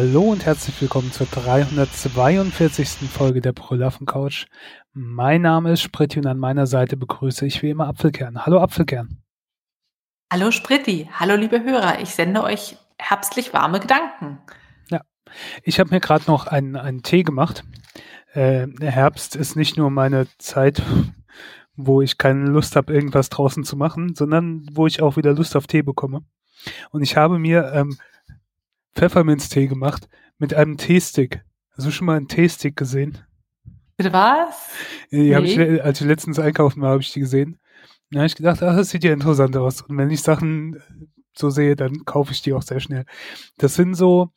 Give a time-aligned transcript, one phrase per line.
[0.00, 3.10] Hallo und herzlich willkommen zur 342.
[3.10, 4.46] Folge der Brüllaffen Couch.
[4.92, 8.46] Mein Name ist Spritti und an meiner Seite begrüße ich wie immer Apfelkern.
[8.46, 9.20] Hallo Apfelkern.
[10.32, 14.38] Hallo Spritti, hallo liebe Hörer, ich sende euch herbstlich warme Gedanken.
[14.88, 15.00] Ja,
[15.64, 17.64] ich habe mir gerade noch einen, einen Tee gemacht.
[18.34, 20.80] Äh, Herbst ist nicht nur meine Zeit,
[21.74, 25.56] wo ich keine Lust habe, irgendwas draußen zu machen, sondern wo ich auch wieder Lust
[25.56, 26.22] auf Tee bekomme.
[26.90, 27.98] Und ich habe mir ähm,
[28.98, 31.44] Pfefferminztee gemacht mit einem Teestick.
[31.76, 33.18] Hast du schon mal einen Teestick gesehen?
[33.96, 34.70] Bitte was?
[35.12, 35.76] Die nee.
[35.76, 37.60] ich, als ich letztens einkaufen war, habe ich die gesehen.
[38.10, 39.82] Da habe ich gedacht, ach, das sieht ja interessant aus.
[39.82, 40.82] Und wenn ich Sachen
[41.32, 43.04] so sehe, dann kaufe ich die auch sehr schnell.
[43.58, 44.30] Das sind so,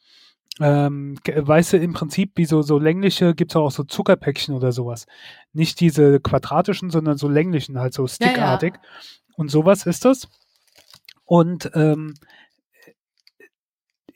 [0.60, 4.72] ähm, weißt du, im Prinzip wie so, so längliche, gibt es auch so Zuckerpäckchen oder
[4.72, 5.08] sowas.
[5.54, 8.76] Nicht diese quadratischen, sondern so länglichen, halt so stickartig.
[8.76, 9.36] Ja, ja.
[9.38, 10.28] Und sowas ist das.
[11.26, 12.14] Und ähm,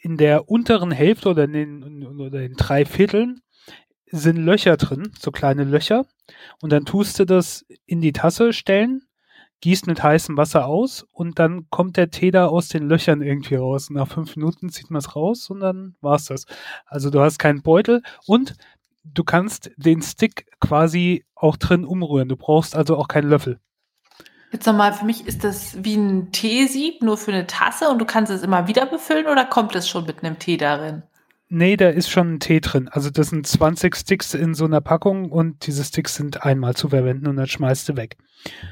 [0.05, 3.41] in der unteren Hälfte oder in den, oder in drei Vierteln
[4.05, 6.05] sind Löcher drin, so kleine Löcher.
[6.61, 9.01] Und dann tust du das in die Tasse stellen,
[9.61, 13.55] gießt mit heißem Wasser aus und dann kommt der Tee da aus den Löchern irgendwie
[13.55, 13.89] raus.
[13.89, 16.45] Nach fünf Minuten zieht man es raus und dann war's das.
[16.85, 18.53] Also du hast keinen Beutel und
[19.05, 22.29] du kannst den Stick quasi auch drin umrühren.
[22.29, 23.59] Du brauchst also auch keinen Löffel.
[24.51, 28.05] Jetzt nochmal, für mich ist das wie ein Teesieb, nur für eine Tasse und du
[28.05, 31.03] kannst es immer wieder befüllen oder kommt es schon mit einem Tee darin?
[31.47, 32.89] Nee, da ist schon ein Tee drin.
[32.89, 36.89] Also das sind 20 Sticks in so einer Packung und diese Sticks sind einmal zu
[36.89, 38.17] verwenden und dann schmeißt du weg.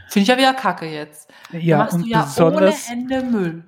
[0.10, 1.30] Finde ich ja wieder kacke jetzt.
[1.52, 3.64] Ja, machst und du ja besonders, ohne Ende Müll.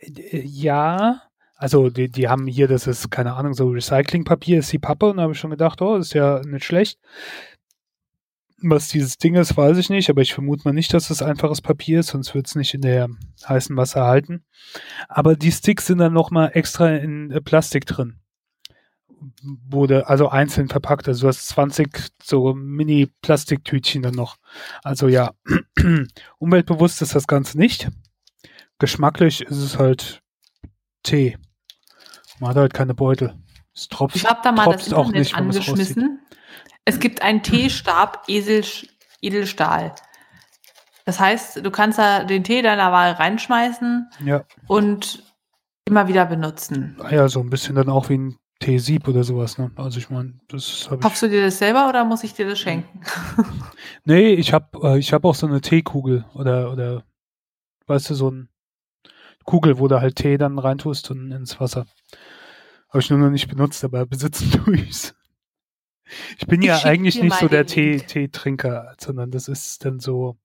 [0.00, 1.22] Äh, Ja,
[1.56, 5.16] also die, die haben hier, das ist, keine Ahnung, so Recyclingpapier ist die Pappe und
[5.16, 7.00] da habe ich schon gedacht, oh, ist ja nicht schlecht.
[8.60, 11.60] Was dieses Ding ist, weiß ich nicht, aber ich vermute mal nicht, dass es einfaches
[11.60, 13.08] Papier ist, sonst wird es nicht in der
[13.48, 14.44] heißen Wasser halten.
[15.08, 18.18] Aber die Sticks sind dann nochmal extra in äh, Plastik drin.
[19.42, 21.06] Wurde also einzeln verpackt.
[21.06, 21.88] Also du hast 20
[22.22, 24.38] so Mini-Plastiktütchen dann noch.
[24.82, 25.32] Also ja,
[26.38, 27.88] umweltbewusst ist das Ganze nicht.
[28.78, 30.22] Geschmacklich ist es halt
[31.04, 31.36] Tee.
[32.40, 33.34] Man hat halt keine Beutel.
[33.74, 36.20] Es tropft, Ich habe da mal das Internet nicht, angeschmissen.
[36.88, 38.64] Es gibt einen Teestab Esel,
[39.20, 39.94] Edelstahl.
[41.04, 44.44] Das heißt, du kannst da den Tee deiner Wahl reinschmeißen Ja.
[44.66, 45.22] und
[45.84, 46.96] immer wieder benutzen.
[46.98, 49.70] Ah Ja, so ein bisschen dann auch wie ein Teesieb oder sowas, ne?
[49.76, 51.00] Also ich meine, das habe ich.
[51.02, 53.00] Kaufst du dir das selber oder muss ich dir das schenken?
[54.04, 57.04] Nee, ich habe äh, ich hab auch so eine Teekugel oder oder
[57.86, 58.48] weißt du, so eine
[59.44, 61.84] Kugel, wo du halt Tee dann reintust und ins Wasser.
[62.88, 65.14] Habe ich nur noch nicht benutzt, aber besitzen tue ich's.
[66.38, 67.98] Ich bin Ich ja eigentlich nicht so der Tee.
[67.98, 70.36] Teetrinker, sondern das ist dann so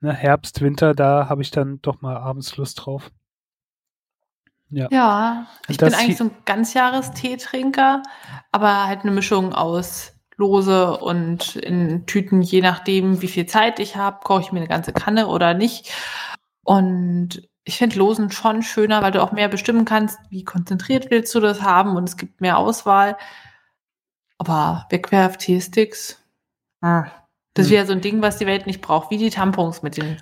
[0.00, 3.10] ne, Herbst, Winter, da habe ich dann doch mal abends Lust drauf.
[4.70, 4.88] Ja.
[4.90, 8.02] Ja, ich bin eigentlich so ein Ganzjahresteetrinker,
[8.52, 13.96] aber halt eine Mischung aus Lose und in Tüten, je nachdem, wie viel Zeit ich
[13.96, 15.92] habe, koche ich mir eine ganze Kanne oder nicht.
[16.64, 21.34] Und ich finde Losen schon schöner, weil du auch mehr bestimmen kannst, wie konzentriert willst
[21.34, 23.16] du das haben und es gibt mehr Auswahl.
[24.42, 26.20] Aber Wegwerf-Teesticks,
[26.80, 27.06] ah,
[27.54, 27.70] das Hm.
[27.70, 30.20] wäre so ein Ding, was die Welt nicht braucht, wie die Tampons mit den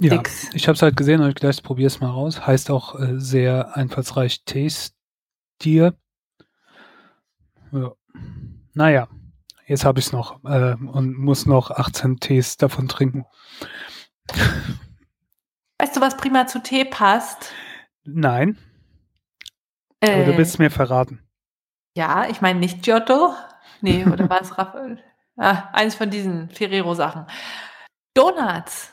[0.00, 0.50] Ja, Sticks.
[0.52, 2.44] ich habe es halt gesehen und ich gedacht, ich probiere es mal raus.
[2.44, 4.94] Heißt auch äh, sehr einfallsreich Taste
[5.62, 5.96] Dir.
[7.70, 7.92] Ja.
[8.74, 9.08] Naja,
[9.66, 13.26] jetzt habe ich es noch äh, und muss noch 18 Tees davon trinken.
[15.78, 17.52] Weißt du, was prima zu Tee passt?
[18.04, 18.58] Nein,
[20.00, 21.20] aber du Äh, willst mir verraten.
[21.96, 23.34] Ja, ich meine nicht Giotto.
[23.82, 24.98] Nee, oder war es Raphael?
[25.36, 27.26] Ah, eins von diesen Ferrero-Sachen.
[28.14, 28.92] Donuts.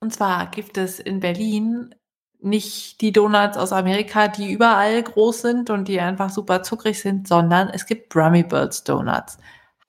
[0.00, 1.94] Und zwar gibt es in Berlin
[2.42, 7.28] nicht die Donuts aus Amerika, die überall groß sind und die einfach super zuckrig sind,
[7.28, 9.38] sondern es gibt Brummy Birds Donuts.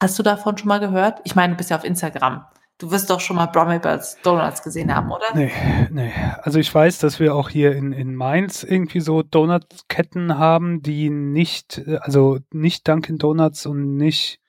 [0.01, 1.21] Hast du davon schon mal gehört?
[1.24, 2.45] Ich meine, du bist ja auf Instagram.
[2.77, 5.27] Du wirst doch schon mal Brummy Birds Donuts gesehen haben, oder?
[5.36, 5.51] Nee,
[5.92, 6.12] nee.
[6.42, 11.12] Also ich weiß, dass wir auch hier in, in Mainz irgendwie so Donutketten haben, die
[11.12, 14.40] nicht, also nicht Dunkin' Donuts und nicht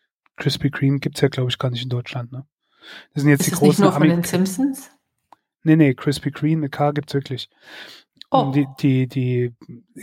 [0.42, 2.44] Krispy Kreme gibt's ja, glaube ich, gar nicht in Deutschland, ne?
[3.14, 4.90] Das sind jetzt Ist die es nicht großen nur von den Simpsons?
[5.62, 7.48] Nee, nee, Krispy Kreme mit K gibt's wirklich.
[8.32, 8.40] Oh.
[8.40, 9.54] Und die, die, die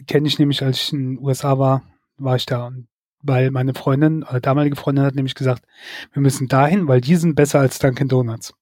[0.08, 1.84] kenne ich nämlich, als ich in den USA war,
[2.18, 2.68] war ich da.
[2.68, 2.88] Und
[3.22, 5.66] weil meine Freundin, oder damalige Freundin hat nämlich gesagt,
[6.14, 8.54] wir müssen dahin, weil die sind besser als Dunkin' Donuts.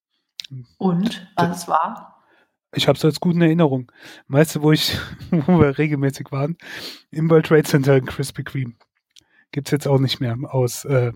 [0.79, 2.23] Und was war?
[2.73, 3.91] Ich habe es als guten Erinnerung.
[4.29, 4.97] Weißt du, wo ich,
[5.29, 6.57] wo wir regelmäßig waren?
[7.11, 8.73] Im World Trade Center in Krispy Kreme.
[9.51, 11.11] Gibt's jetzt auch nicht mehr aus äh,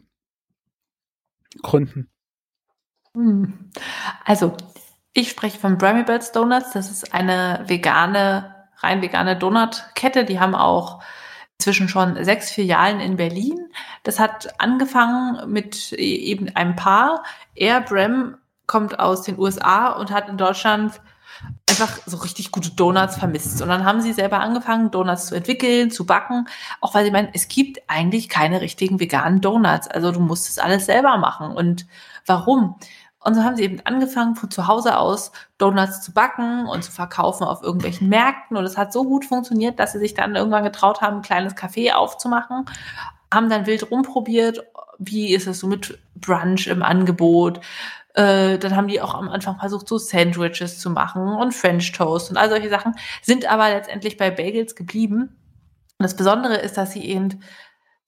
[1.61, 2.09] Gründen.
[3.13, 3.71] Hm.
[4.25, 4.55] Also,
[5.13, 6.71] ich spreche von Brummy Birds Donuts.
[6.71, 10.25] Das ist eine vegane rein vegane Donutkette.
[10.25, 11.01] Die haben auch
[11.57, 13.69] inzwischen schon sechs Filialen in Berlin.
[14.03, 17.23] Das hat angefangen mit eben einem Paar.
[17.55, 18.37] Er, Brem,
[18.67, 21.01] kommt aus den USA und hat in Deutschland
[21.69, 23.61] einfach so richtig gute Donuts vermisst.
[23.61, 26.47] Und dann haben sie selber angefangen, Donuts zu entwickeln, zu backen,
[26.81, 29.87] auch weil sie meinen, es gibt eigentlich keine richtigen veganen Donuts.
[29.87, 31.51] Also du musst es alles selber machen.
[31.51, 31.87] Und
[32.25, 32.75] warum?
[33.23, 36.91] Und so haben sie eben angefangen, von zu Hause aus Donuts zu backen und zu
[36.91, 38.57] verkaufen auf irgendwelchen Märkten.
[38.57, 41.55] Und es hat so gut funktioniert, dass sie sich dann irgendwann getraut haben, ein kleines
[41.55, 42.65] Café aufzumachen,
[43.31, 44.63] haben dann wild rumprobiert,
[44.97, 47.61] wie ist es so mit Brunch im Angebot,
[48.13, 52.29] äh, dann haben die auch am Anfang versucht, so Sandwiches zu machen und French Toast
[52.29, 55.37] und all solche Sachen, sind aber letztendlich bei Bagels geblieben.
[55.97, 57.41] Und das Besondere ist, dass sie eben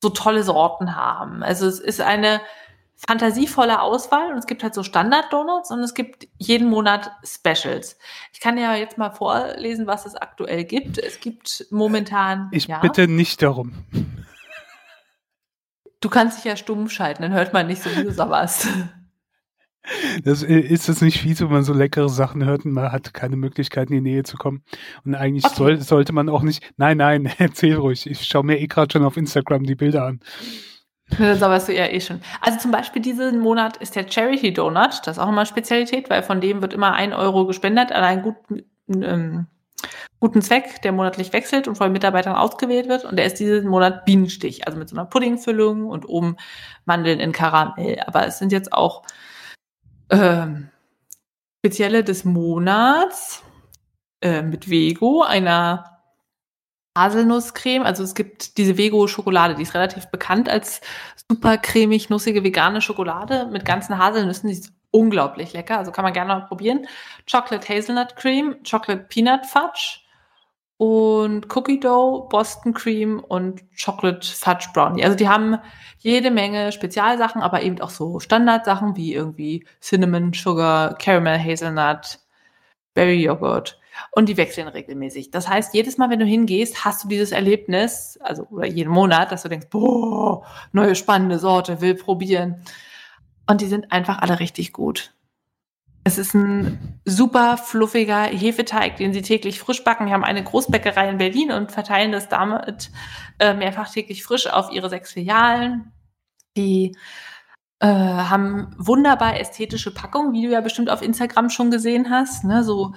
[0.02, 1.44] so tolle Sorten haben.
[1.44, 2.42] Also es ist eine
[3.08, 7.98] fantasievolle Auswahl und es gibt halt so Standard-Donuts und es gibt jeden Monat Specials.
[8.32, 10.98] Ich kann ja jetzt mal vorlesen, was es aktuell gibt.
[10.98, 12.50] Es gibt momentan.
[12.52, 13.74] Ich ja, bitte nicht darum.
[16.00, 18.68] Du kannst dich ja stumm schalten, dann hört man nicht so, wie du sabberst.
[20.24, 23.36] Das ist es nicht fies, wenn man so leckere Sachen hört und man hat keine
[23.36, 24.64] Möglichkeit in die Nähe zu kommen.
[25.04, 25.56] Und eigentlich Okay.
[25.56, 26.64] soll, sollte man auch nicht.
[26.78, 28.10] Nein, nein, erzähl ruhig.
[28.10, 30.20] Ich schaue mir eh gerade schon auf Instagram die Bilder an.
[31.20, 32.22] Das sabberst du ja eh schon.
[32.42, 35.02] Also zum Beispiel diesen Monat ist der Charity Donut.
[35.06, 38.22] Das ist auch immer Spezialität, weil von dem wird immer ein Euro gespendet an einen
[38.22, 38.64] guten,
[39.04, 39.48] ähm,
[40.20, 43.04] guten Zweck, der monatlich wechselt und von Mitarbeitern ausgewählt wird.
[43.04, 46.38] Und der ist diesen Monat Bienenstich, also mit so einer Puddingfüllung und oben
[46.86, 48.00] Mandeln in Karamell.
[48.08, 49.04] Aber es sind jetzt auch
[50.14, 50.70] ähm,
[51.60, 53.44] spezielle des Monats
[54.22, 56.02] äh, mit Vego, einer
[56.98, 57.84] Haselnusscreme.
[57.84, 60.82] Also es gibt diese Vego-Schokolade, die ist relativ bekannt als
[61.30, 64.50] super cremig, nussige vegane Schokolade mit ganzen Haselnüssen.
[64.50, 66.88] Die ist unglaublich lecker, also kann man gerne mal probieren.
[67.30, 70.03] Chocolate Hazelnut Cream, Chocolate Peanut Fudge
[70.84, 75.06] und Cookie Dough, Boston Cream und Chocolate Fudge Brownie.
[75.06, 75.58] Also die haben
[76.00, 82.20] jede Menge Spezialsachen, aber eben auch so Standardsachen wie irgendwie Cinnamon Sugar, Caramel Hazelnut,
[82.94, 83.80] Berry Joghurt.
[84.12, 85.32] Und die wechseln regelmäßig.
[85.32, 89.32] Das heißt, jedes Mal, wenn du hingehst, hast du dieses Erlebnis, also oder jeden Monat,
[89.32, 92.62] dass du denkst, boah, neue spannende Sorte, will probieren.
[93.48, 95.14] Und die sind einfach alle richtig gut.
[96.06, 100.08] Es ist ein super fluffiger Hefeteig, den sie täglich frisch backen.
[100.08, 102.92] Die haben eine Großbäckerei in Berlin und verteilen das damit
[103.40, 105.94] äh, mehrfach täglich frisch auf ihre sechs Filialen.
[106.58, 106.96] Die
[107.80, 112.44] äh, haben wunderbar ästhetische Packungen, wie du ja bestimmt auf Instagram schon gesehen hast.
[112.44, 112.64] Ne?
[112.64, 112.94] So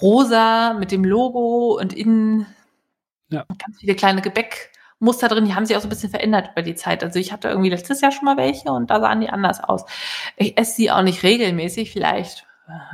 [0.00, 2.46] rosa mit dem Logo und innen
[3.30, 3.44] Ja.
[3.58, 5.46] ganz viele kleine Gebäckmuster drin.
[5.46, 7.02] Die haben sich auch so ein bisschen verändert über die Zeit.
[7.02, 9.84] Also ich hatte irgendwie letztes Jahr schon mal welche und da sahen die anders aus.
[10.36, 12.46] Ich esse sie auch nicht regelmäßig, vielleicht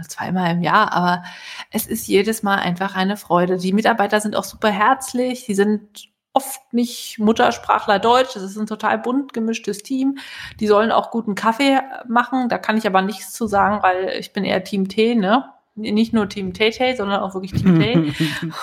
[0.09, 1.23] zweimal im Jahr, aber
[1.71, 3.57] es ist jedes Mal einfach eine Freude.
[3.59, 8.67] Die Mitarbeiter sind auch super herzlich, die sind oft nicht Muttersprachler Deutsch, es ist ein
[8.67, 10.19] total bunt gemischtes Team.
[10.61, 14.33] Die sollen auch guten Kaffee machen, da kann ich aber nichts zu sagen, weil ich
[14.33, 15.47] bin eher Team Tee, ne?
[15.75, 18.13] Nicht nur Team Tay Tay, sondern auch wirklich Team Tee.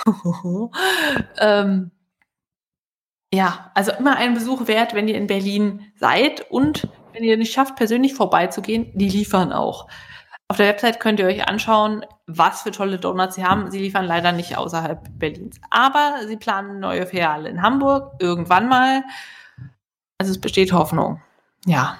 [1.38, 1.90] ähm,
[3.34, 7.52] ja, also immer ein Besuch wert, wenn ihr in Berlin seid und wenn ihr nicht
[7.52, 9.88] schafft, persönlich vorbeizugehen, die liefern auch.
[10.48, 13.70] Auf der Website könnt ihr euch anschauen, was für tolle Donuts sie haben.
[13.70, 15.58] Sie liefern leider nicht außerhalb Berlins.
[15.70, 19.02] Aber sie planen neue Filiale in Hamburg, irgendwann mal.
[20.18, 21.22] Also es besteht Hoffnung.
[21.64, 21.98] Ja.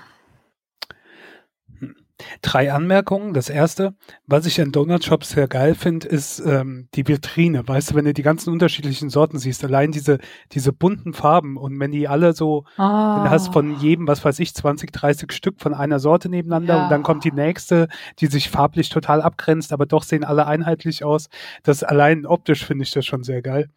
[2.43, 3.35] Drei Anmerkungen.
[3.35, 3.95] Das erste,
[4.27, 7.67] was ich an Donut-Shops sehr geil finde, ist ähm, die Vitrine.
[7.67, 10.19] Weißt du, wenn du die ganzen unterschiedlichen Sorten siehst, allein diese,
[10.53, 13.25] diese bunten Farben und wenn die alle so, Ah.
[13.25, 16.85] du hast von jedem, was weiß ich, 20, 30 Stück von einer Sorte nebeneinander Ja.
[16.85, 17.89] und dann kommt die nächste,
[18.21, 21.29] die sich farblich total abgrenzt, aber doch sehen alle einheitlich aus.
[21.63, 23.71] Das allein optisch finde ich das schon sehr geil.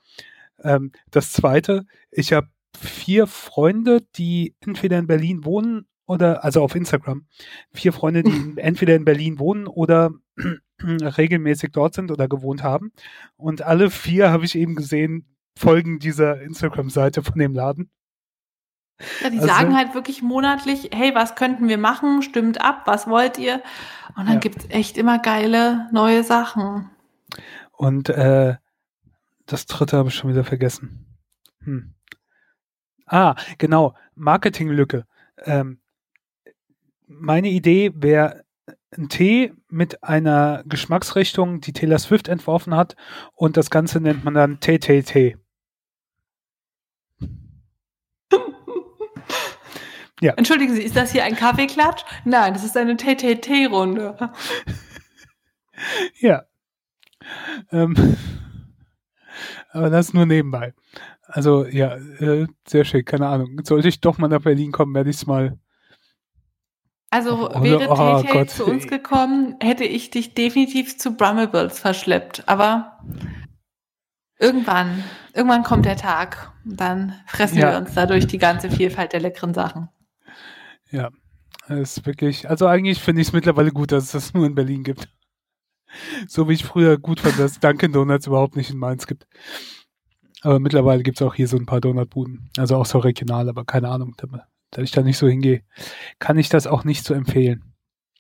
[0.64, 6.74] Ähm, das zweite, ich habe vier Freunde, die entweder in Berlin wohnen oder, also auf
[6.74, 7.28] Instagram,
[7.72, 10.10] vier Freunde, die entweder in Berlin wohnen oder
[10.82, 12.92] regelmäßig dort sind oder gewohnt haben.
[13.36, 17.92] Und alle vier habe ich eben gesehen, folgen dieser Instagram-Seite von dem Laden.
[19.22, 22.24] Ja, die Also- sagen halt wirklich monatlich, hey, was könnten wir machen?
[22.24, 23.62] Stimmt ab, was wollt ihr?
[24.16, 24.40] Und dann Ja.
[24.40, 26.90] gibt's echt immer geile neue Sachen.
[27.74, 28.56] Und äh,
[29.46, 31.06] das dritte habe ich schon wieder vergessen.
[31.64, 31.94] Hm.
[33.06, 35.06] Ah, genau, Marketinglücke.
[35.44, 35.80] Ähm,
[37.08, 38.44] meine Idee wäre
[38.96, 42.96] ein Tee mit einer Geschmacksrichtung, die Taylor Swift entworfen hat
[43.34, 45.38] und das Ganze nennt man dann Tee.
[50.20, 50.34] Ja.
[50.34, 52.04] Entschuldigen Sie, ist das hier ein Kaffeeklatsch?
[52.26, 54.18] Nein, das ist eine TTT-Runde.
[56.20, 56.44] Ja.
[57.72, 57.94] Ähm,
[59.70, 60.74] Aber das nur nebenbei.
[61.24, 63.60] Also ja, äh, sehr schön, keine Ahnung.
[63.64, 65.60] Sollte ich doch mal nach Berlin kommen, werde ich es mal.
[67.10, 68.50] Also oh, wäre oh, Gott.
[68.50, 72.44] zu uns gekommen, hätte ich dich definitiv zu Brummables verschleppt.
[72.48, 73.00] Aber
[74.40, 76.52] irgendwann, irgendwann kommt der Tag.
[76.66, 77.72] Und dann fressen ja.
[77.72, 79.90] wir uns dadurch die ganze Vielfalt der leckeren Sachen.
[80.92, 81.10] Ja,
[81.68, 84.56] das ist wirklich, also eigentlich finde ich es mittlerweile gut, dass es das nur in
[84.56, 85.10] Berlin gibt.
[86.28, 89.26] So wie ich früher gut fand, dass Dunkin' Donuts überhaupt nicht in Mainz gibt.
[90.42, 92.52] Aber mittlerweile gibt es auch hier so ein paar Donutbuden.
[92.58, 94.16] Also auch so regional, aber keine Ahnung,
[94.72, 95.64] da, da ich da nicht so hingehe,
[96.20, 97.64] kann ich das auch nicht so empfehlen.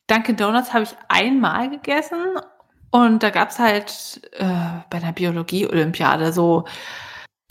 [0.08, 2.38] Dunkin' Donuts habe ich einmal gegessen
[2.92, 6.66] und da gab es halt äh, bei der Biologie-Olympiade so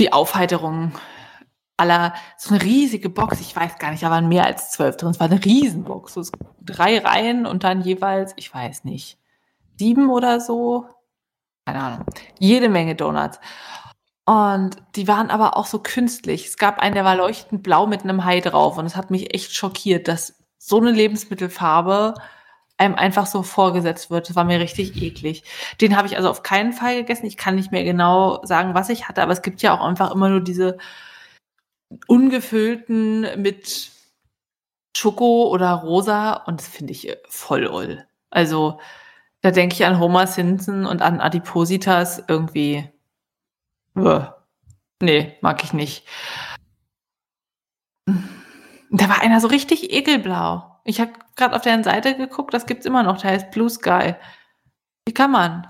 [0.01, 0.93] die Aufheiterung
[1.77, 5.11] aller, so eine riesige Box, ich weiß gar nicht, da waren mehr als zwölf drin,
[5.11, 6.23] es war eine Riesenbox, so
[6.63, 9.19] drei Reihen und dann jeweils, ich weiß nicht,
[9.79, 10.87] sieben oder so,
[11.67, 12.07] keine Ahnung,
[12.39, 13.39] jede Menge Donuts.
[14.27, 16.47] Und die waren aber auch so künstlich.
[16.47, 18.77] Es gab einen, der war leuchtend blau mit einem Hai drauf.
[18.77, 22.15] Und es hat mich echt schockiert, dass so eine Lebensmittelfarbe
[22.77, 24.29] einem einfach so vorgesetzt wird.
[24.29, 25.45] Das war mir richtig eklig.
[25.81, 27.27] Den habe ich also auf keinen Fall gegessen.
[27.27, 30.11] Ich kann nicht mehr genau sagen, was ich hatte, aber es gibt ja auch einfach
[30.11, 30.77] immer nur diese
[32.09, 33.91] ungefüllten mit
[34.97, 38.05] Schoko oder rosa und das finde ich voll oll.
[38.31, 38.81] Also
[39.41, 42.91] da denke ich an Homer Simpson und an Adipositas irgendwie
[45.03, 46.07] Nee, mag ich nicht.
[48.07, 50.81] Da war einer so richtig ekelblau.
[50.85, 54.15] Ich habe gerade auf deren Seite geguckt, das gibt's immer noch, der heißt Blue Sky.
[55.07, 55.67] Wie kann man?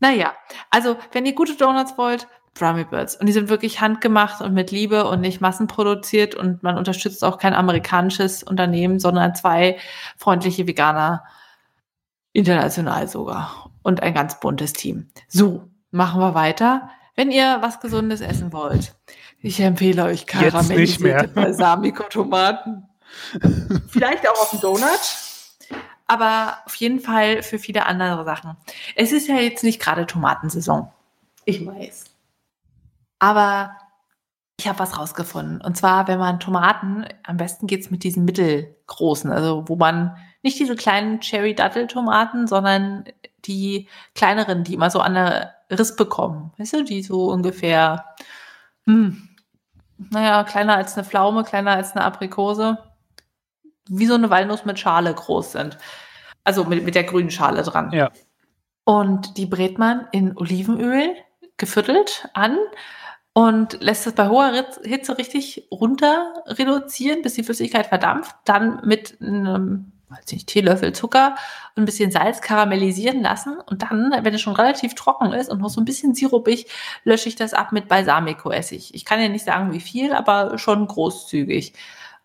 [0.00, 0.34] Naja,
[0.70, 3.16] also wenn ihr gute Donuts wollt, Brummy Birds.
[3.16, 7.38] Und die sind wirklich handgemacht und mit Liebe und nicht massenproduziert und man unterstützt auch
[7.38, 9.78] kein amerikanisches Unternehmen, sondern zwei
[10.16, 11.24] freundliche Veganer,
[12.32, 13.70] international sogar.
[13.82, 15.08] Und ein ganz buntes Team.
[15.28, 16.90] So, machen wir weiter.
[17.22, 18.96] Wenn ihr was Gesundes essen wollt,
[19.38, 22.88] ich empfehle euch karamellisierte Balsamico-Tomaten.
[23.86, 25.00] Vielleicht auch auf dem Donut,
[26.08, 28.56] aber auf jeden Fall für viele andere Sachen.
[28.96, 30.90] Es ist ja jetzt nicht gerade Tomatensaison.
[31.44, 32.06] Ich weiß.
[33.20, 33.76] Aber
[34.58, 35.60] ich habe was rausgefunden.
[35.60, 40.16] Und zwar, wenn man Tomaten, am besten geht es mit diesen mittelgroßen, also wo man
[40.42, 43.04] nicht diese kleinen Cherry-Dattel-Tomaten, sondern
[43.44, 43.86] die
[44.16, 46.52] kleineren, die immer so an der Riss bekommen.
[46.58, 48.04] Weißt du, die so ungefähr,
[48.84, 49.28] hm,
[50.10, 52.78] naja, kleiner als eine Pflaume, kleiner als eine Aprikose,
[53.88, 55.78] wie so eine Walnuss mit Schale groß sind.
[56.44, 57.92] Also mit, mit der grünen Schale dran.
[57.92, 58.10] Ja.
[58.84, 61.14] Und die brät man in Olivenöl
[61.56, 62.58] geviertelt an
[63.32, 64.52] und lässt es bei hoher
[64.82, 68.34] Hitze richtig runter reduzieren, bis die Flüssigkeit verdampft.
[68.44, 71.36] Dann mit einem weiß nicht, Teelöffel Zucker
[71.74, 73.58] und ein bisschen Salz karamellisieren lassen.
[73.58, 76.66] Und dann, wenn es schon relativ trocken ist und noch so ein bisschen sirupig,
[77.04, 78.94] lösche ich das ab mit Balsamico-Essig.
[78.94, 81.74] Ich kann ja nicht sagen, wie viel, aber schon großzügig.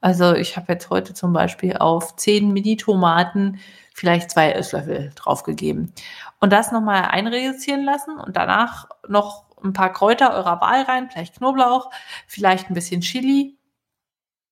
[0.02, 3.60] Also ich habe jetzt heute zum Beispiel auf 10 Mini-Tomaten
[3.94, 5.92] vielleicht zwei Esslöffel draufgegeben.
[6.40, 11.38] Und das nochmal einreduzieren lassen und danach noch ein paar Kräuter eurer Wahl rein, vielleicht
[11.38, 11.90] Knoblauch,
[12.28, 13.58] vielleicht ein bisschen Chili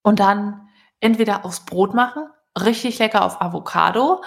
[0.02, 0.68] und dann
[1.00, 2.28] entweder aufs Brot machen
[2.62, 4.22] richtig lecker auf Avocado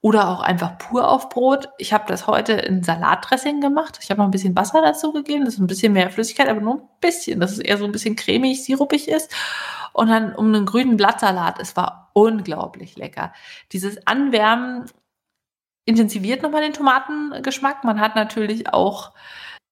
[0.00, 1.70] oder auch einfach pur auf Brot.
[1.78, 3.98] Ich habe das heute in Salatdressing gemacht.
[4.02, 5.46] Ich habe noch ein bisschen Wasser dazu gegeben.
[5.46, 7.92] Das ist ein bisschen mehr Flüssigkeit, aber nur ein bisschen, dass es eher so ein
[7.92, 9.34] bisschen cremig, sirupig ist.
[9.94, 11.58] Und dann um einen grünen Blattsalat.
[11.58, 13.32] Es war unglaublich lecker.
[13.72, 14.90] Dieses Anwärmen
[15.86, 17.84] intensiviert nochmal den Tomatengeschmack.
[17.84, 19.12] Man hat natürlich auch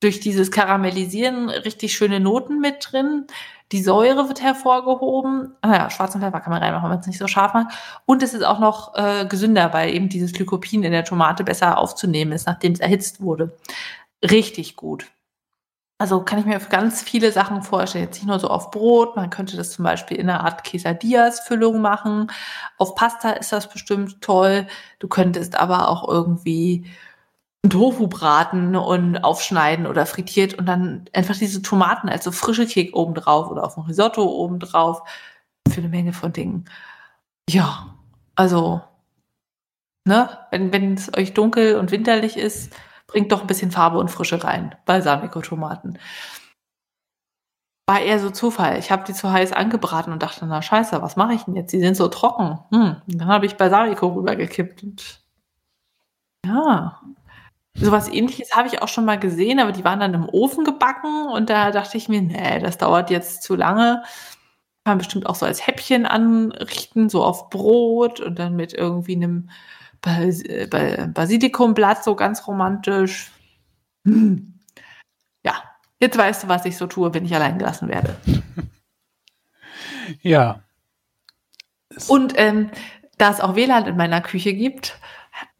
[0.01, 3.27] durch dieses Karamellisieren richtig schöne Noten mit drin.
[3.73, 5.55] Die Säure wird hervorgehoben.
[5.63, 7.75] Ah ja, schwarzen Pfeffer kann man reinmachen, wenn man es nicht so scharf macht.
[8.05, 11.79] Und es ist auch noch äh, gesünder, weil eben dieses Glykopin in der Tomate besser
[11.79, 13.57] aufzunehmen ist, nachdem es erhitzt wurde.
[14.23, 15.07] Richtig gut.
[15.99, 18.05] Also kann ich mir für ganz viele Sachen vorstellen.
[18.05, 21.81] Jetzt nicht nur so auf Brot, man könnte das zum Beispiel in einer Art Quesadillas-Füllung
[21.81, 22.31] machen.
[22.77, 24.67] Auf Pasta ist das bestimmt toll.
[24.99, 26.87] Du könntest aber auch irgendwie
[27.69, 32.97] Tofu braten und aufschneiden oder frittiert und dann einfach diese Tomaten als so frische Kek
[32.97, 35.03] oben drauf oder auf dem Risotto oben drauf
[35.69, 36.65] für eine Menge von Dingen.
[37.49, 37.95] Ja,
[38.35, 38.83] also,
[40.05, 42.75] ne, wenn, wenn es euch dunkel und winterlich ist,
[43.07, 44.75] bringt doch ein bisschen Farbe und Frische rein.
[44.87, 45.99] Balsamico-Tomaten.
[47.87, 48.79] War eher so Zufall.
[48.79, 51.73] Ich habe die zu heiß angebraten und dachte, na scheiße, was mache ich denn jetzt?
[51.73, 52.59] Die sind so trocken.
[52.71, 55.23] Hm, dann habe ich Balsamico rübergekippt und
[56.45, 57.01] ja,
[57.75, 61.29] Sowas ähnliches habe ich auch schon mal gesehen, aber die waren dann im Ofen gebacken
[61.29, 64.03] und da dachte ich mir, nee, das dauert jetzt zu lange.
[64.85, 69.17] Kann man bestimmt auch so als Häppchen anrichten, so auf Brot und dann mit irgendwie
[69.17, 69.51] einem
[70.03, 70.43] Bas
[71.15, 73.31] Basilikumblatt, so ganz romantisch.
[74.05, 74.59] Hm.
[75.45, 75.55] Ja,
[76.03, 78.17] Jetzt weißt du, was ich so tue, wenn ich allein gelassen werde.
[80.21, 80.63] Ja.
[82.09, 82.71] Und ähm,
[83.19, 84.99] da es auch WLAN in meiner Küche gibt,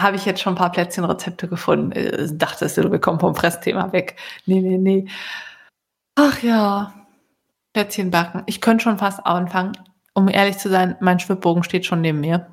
[0.01, 1.93] habe ich jetzt schon ein paar Plätzchenrezepte gefunden.
[1.93, 4.17] Äh, dachtest du, wir kommen vom Fressthema weg.
[4.47, 5.09] Nee, nee, nee.
[6.15, 6.95] Ach ja,
[7.73, 8.43] Plätzchen backen.
[8.47, 9.73] Ich könnte schon fast anfangen.
[10.15, 12.47] Um ehrlich zu sein, mein Schwibbogen steht schon neben mir.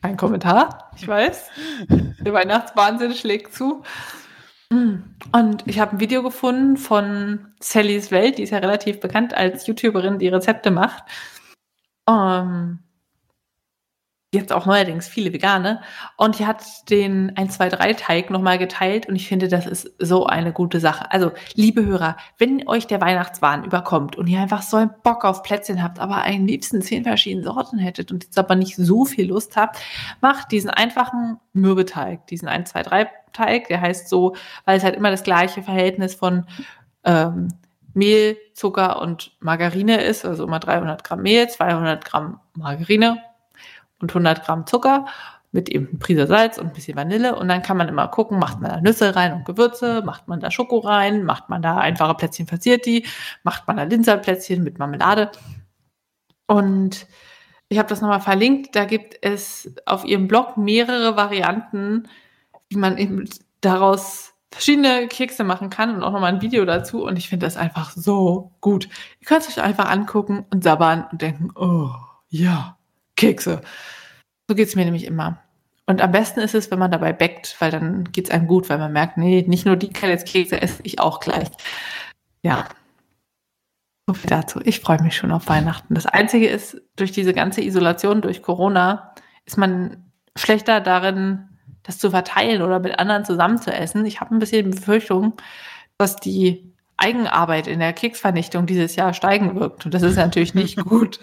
[0.00, 1.50] Ein Kommentar, ich weiß.
[1.88, 3.82] Der Weihnachtswahnsinn schlägt zu.
[4.70, 9.66] Und ich habe ein Video gefunden von Sallys Welt, die ist ja relativ bekannt als
[9.66, 11.04] YouTuberin, die Rezepte macht.
[12.08, 12.78] Ähm,
[14.32, 15.82] jetzt auch neuerdings viele Vegane.
[16.16, 20.80] Und die hat den 1-2-3-Teig nochmal geteilt und ich finde, das ist so eine gute
[20.80, 21.10] Sache.
[21.12, 25.42] Also, liebe Hörer, wenn euch der Weihnachtswahn überkommt und ihr einfach so einen Bock auf
[25.42, 29.28] Plätzchen habt, aber einen liebsten zehn verschiedene Sorten hättet und jetzt aber nicht so viel
[29.28, 29.78] Lust habt,
[30.22, 34.34] macht diesen einfachen Mürbeteig, diesen 1-2-3-Teig, der heißt so,
[34.64, 36.46] weil es halt immer das gleiche Verhältnis von
[37.04, 37.48] ähm,
[37.92, 43.18] Mehl, Zucker und Margarine ist, also immer 300 Gramm Mehl, 200 Gramm Margarine
[44.02, 45.06] und 100 Gramm Zucker
[45.52, 47.36] mit eben ein Prise Salz und ein bisschen Vanille.
[47.36, 50.40] Und dann kann man immer gucken, macht man da Nüsse rein und Gewürze, macht man
[50.40, 53.06] da Schoko rein, macht man da einfache Plätzchen Versierti,
[53.42, 55.30] macht man da Linserplätzchen mit Marmelade.
[56.46, 57.06] Und
[57.68, 58.74] ich habe das nochmal verlinkt.
[58.74, 62.08] Da gibt es auf ihrem Blog mehrere Varianten,
[62.68, 63.28] wie man eben
[63.60, 67.04] daraus verschiedene Kekse machen kann und auch nochmal ein Video dazu.
[67.04, 68.88] Und ich finde das einfach so gut.
[69.20, 71.90] Ihr könnt es euch einfach angucken und sabbern und denken, oh
[72.28, 72.76] ja,
[73.26, 73.60] Kekse.
[74.48, 75.42] So geht es mir nämlich immer.
[75.86, 78.68] Und am besten ist es, wenn man dabei backt, weil dann geht es einem gut,
[78.68, 81.48] weil man merkt, nee, nicht nur die jetzt Kekse esse ich auch gleich.
[82.42, 82.68] Ja.
[84.06, 84.60] So viel dazu.
[84.64, 85.94] Ich freue mich schon auf Weihnachten.
[85.94, 91.48] Das Einzige ist, durch diese ganze Isolation, durch Corona, ist man schlechter darin,
[91.82, 94.06] das zu verteilen oder mit anderen zusammen zu essen.
[94.06, 95.34] Ich habe ein bisschen die Befürchtung,
[95.98, 99.84] dass die Eigenarbeit in der Keksvernichtung dieses Jahr steigen wird.
[99.84, 101.18] Und das ist natürlich nicht gut.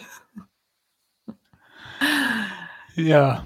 [2.95, 3.43] Ja.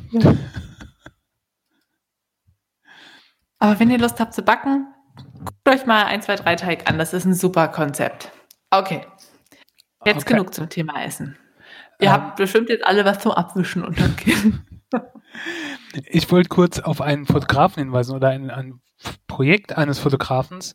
[3.59, 4.87] Aber wenn ihr Lust habt zu backen,
[5.45, 6.97] guckt euch mal 1, 2, 3 Teig an.
[6.97, 8.31] Das ist ein super Konzept.
[8.71, 9.05] Okay.
[10.05, 10.33] Jetzt okay.
[10.33, 11.37] genug zum Thema Essen.
[11.99, 14.09] Ihr ähm, habt bestimmt jetzt alle was zum Abwischen unter
[16.05, 18.81] Ich wollte kurz auf einen Fotografen hinweisen oder ein, ein
[19.27, 20.73] Projekt eines Fotografens,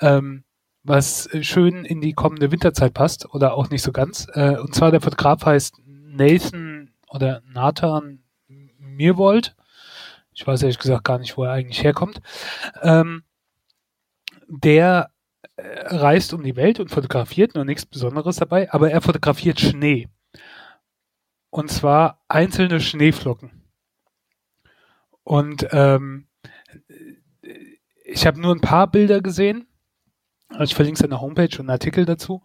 [0.00, 0.44] ähm,
[0.82, 4.26] was schön in die kommende Winterzeit passt oder auch nicht so ganz.
[4.32, 6.73] Äh, und zwar der Fotograf heißt Nathan
[7.14, 9.54] oder Nathan Mirwold.
[10.32, 12.20] Ich weiß ehrlich gesagt gar nicht, wo er eigentlich herkommt.
[12.82, 13.22] Ähm,
[14.48, 15.10] der
[15.56, 20.08] äh, reist um die Welt und fotografiert, nur nichts Besonderes dabei, aber er fotografiert Schnee.
[21.50, 23.62] Und zwar einzelne Schneeflocken.
[25.22, 26.26] Und ähm,
[28.04, 29.68] ich habe nur ein paar Bilder gesehen.
[30.48, 32.42] Also ich verlinke es an der Homepage und einen Artikel dazu.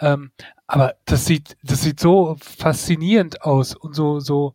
[0.00, 0.32] Ähm,
[0.66, 4.54] aber das sieht, das sieht so faszinierend aus und so, so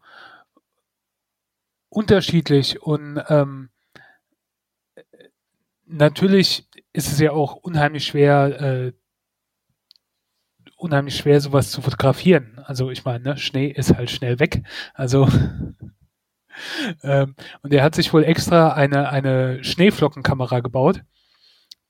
[1.90, 3.70] unterschiedlich und ähm,
[5.86, 8.94] natürlich ist es ja auch unheimlich schwer, äh,
[10.78, 12.62] unheimlich schwer, sowas zu fotografieren.
[12.66, 14.64] Also ich meine, ne, Schnee ist halt schnell weg.
[14.94, 15.28] Also
[17.04, 21.02] ähm, und er hat sich wohl extra eine, eine Schneeflockenkamera gebaut.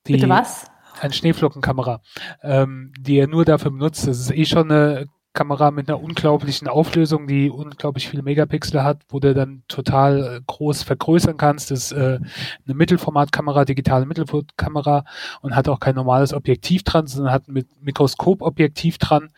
[0.07, 0.65] Die, Bitte was?
[0.99, 2.01] Eine Schneeflockenkamera,
[2.41, 4.07] ähm, die er nur dafür benutzt.
[4.07, 9.03] Das ist eh schon eine Kamera mit einer unglaublichen Auflösung, die unglaublich viele Megapixel hat,
[9.09, 11.69] wo du dann total äh, groß vergrößern kannst.
[11.69, 12.19] Das ist äh,
[12.65, 15.05] eine Mittelformatkamera, digitale Mittelformatkamera
[15.41, 19.29] und hat auch kein normales Objektiv dran, sondern hat ein Mikroskopobjektiv dran.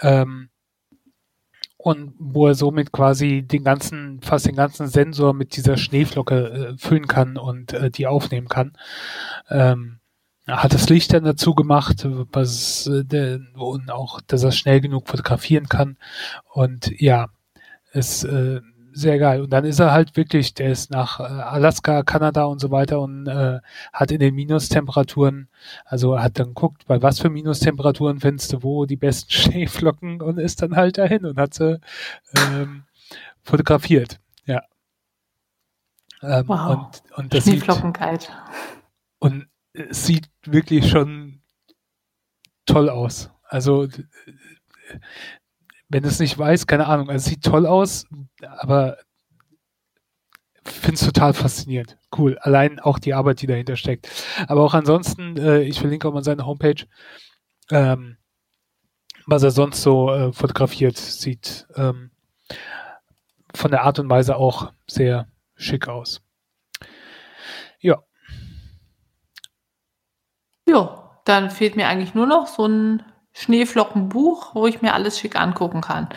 [0.00, 0.50] Ähm,
[1.76, 6.78] und wo er somit quasi den ganzen, fast den ganzen Sensor mit dieser Schneeflocke äh,
[6.78, 8.74] füllen kann und äh, die aufnehmen kann.
[9.48, 9.99] Ähm,
[10.58, 15.08] hat das Licht dann dazu gemacht, was, äh, der, und auch, dass er schnell genug
[15.08, 15.96] fotografieren kann.
[16.52, 17.28] Und ja,
[17.92, 18.60] ist äh,
[18.92, 19.42] sehr geil.
[19.42, 23.00] Und dann ist er halt wirklich, der ist nach äh, Alaska, Kanada und so weiter
[23.00, 23.60] und äh,
[23.92, 25.48] hat in den Minustemperaturen,
[25.84, 30.38] also hat dann geguckt, bei was für Minustemperaturen findest du wo die besten Schneeflocken und
[30.38, 31.80] ist dann halt dahin und hat sie
[32.36, 32.84] ähm,
[33.42, 34.18] fotografiert.
[34.46, 34.62] Ja.
[36.22, 36.70] Ähm, wow.
[36.70, 38.30] Und, und das Schneeflockenkeit.
[39.18, 41.42] und es sieht wirklich schon
[42.66, 43.30] toll aus.
[43.44, 43.88] Also
[45.88, 48.06] wenn es nicht weiß, keine Ahnung, also es sieht toll aus,
[48.42, 48.98] aber
[50.64, 51.96] finde es total faszinierend.
[52.16, 52.38] Cool.
[52.38, 54.10] Allein auch die Arbeit, die dahinter steckt.
[54.46, 56.86] Aber auch ansonsten, äh, ich verlinke auch mal seine Homepage,
[57.70, 58.16] ähm,
[59.26, 62.10] was er sonst so äh, fotografiert, sieht ähm,
[63.54, 66.20] von der Art und Weise auch sehr schick aus.
[67.80, 68.02] Ja.
[70.70, 73.02] Ja, dann fehlt mir eigentlich nur noch so ein
[73.32, 76.08] Schneeflockenbuch, wo ich mir alles schick angucken kann.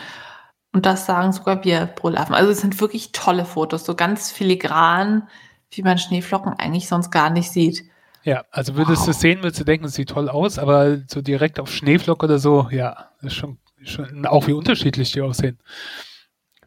[0.72, 2.34] Und das sagen sogar wir Brüllaffen.
[2.34, 5.28] Also es sind wirklich tolle Fotos, so ganz filigran,
[5.70, 7.84] wie man Schneeflocken eigentlich sonst gar nicht sieht.
[8.22, 9.04] Ja, also würdest wow.
[9.06, 12.22] du es sehen, würdest du denken, es sieht toll aus, aber so direkt auf Schneeflock
[12.22, 15.58] oder so, ja, ist schon, schon auch wie unterschiedlich die aussehen.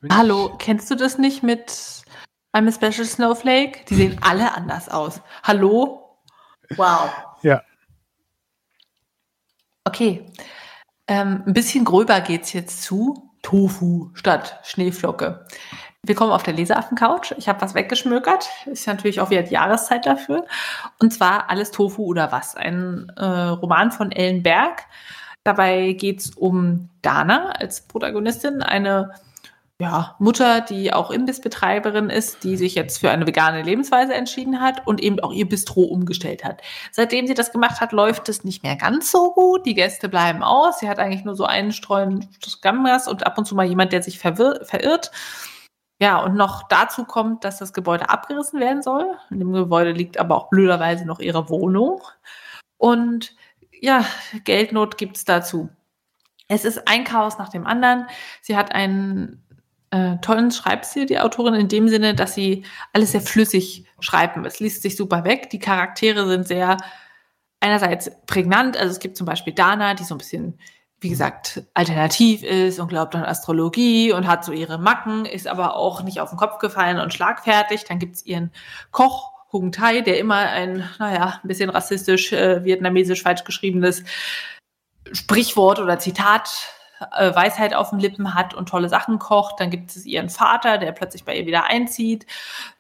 [0.02, 2.04] Bin Hallo, kennst du das nicht mit
[2.54, 3.86] I'm a Special Snowflake?
[3.90, 5.22] Die sehen alle anders aus.
[5.44, 6.20] Hallo?
[6.76, 7.10] Wow.
[9.88, 10.26] Okay.
[11.08, 13.32] Ähm, ein bisschen gröber geht's jetzt zu.
[13.42, 15.46] Tofu statt Schneeflocke.
[16.04, 17.32] Willkommen auf der Leseaffen-Couch.
[17.38, 18.50] Ich habe was weggeschmökert.
[18.66, 20.46] Ist natürlich auch wieder die Jahreszeit dafür.
[21.00, 22.58] Und zwar Alles Tofu oder was?
[22.58, 24.84] Ein äh, Roman von Ellen Berg.
[25.46, 29.12] Dabei geht's um Dana als Protagonistin, eine
[29.80, 34.88] ja, Mutter, die auch Imbissbetreiberin ist, die sich jetzt für eine vegane Lebensweise entschieden hat
[34.88, 36.62] und eben auch ihr Bistro umgestellt hat.
[36.92, 39.68] Seitdem sie das gemacht hat, läuft es nicht mehr ganz so gut.
[39.68, 40.80] Die Gäste bleiben aus.
[40.80, 42.28] Sie hat eigentlich nur so einen Streuen
[42.62, 45.12] Gammas und ab und zu mal jemand, der sich verirrt.
[46.00, 49.16] Ja, und noch dazu kommt, dass das Gebäude abgerissen werden soll.
[49.30, 52.02] In dem Gebäude liegt aber auch blöderweise noch ihre Wohnung.
[52.78, 53.36] Und
[53.80, 54.06] ja,
[54.44, 55.70] Geldnot gibt's dazu.
[56.48, 58.08] Es ist ein Chaos nach dem anderen.
[58.42, 59.44] Sie hat einen
[59.92, 64.46] äh, tollen Schreibstil, die Autorin, in dem Sinne, dass sie alles sehr flüssig schreiben.
[64.46, 65.50] Es liest sich super weg.
[65.50, 66.78] Die Charaktere sind sehr
[67.60, 68.78] einerseits prägnant.
[68.78, 70.60] Also es gibt zum Beispiel Dana, die so ein bisschen,
[71.00, 75.76] wie gesagt, alternativ ist und glaubt an Astrologie und hat so ihre Macken, ist aber
[75.76, 77.86] auch nicht auf den Kopf gefallen und schlagfertig.
[77.86, 78.52] Dann gibt's ihren
[78.92, 84.04] Koch, Hung Tai, der immer ein, naja, ein bisschen rassistisch, äh, vietnamesisch falsch geschriebenes
[85.14, 86.50] Sprichwort oder Zitat
[87.16, 89.60] äh, Weisheit auf den Lippen hat und tolle Sachen kocht.
[89.60, 92.26] Dann gibt es ihren Vater, der plötzlich bei ihr wieder einzieht,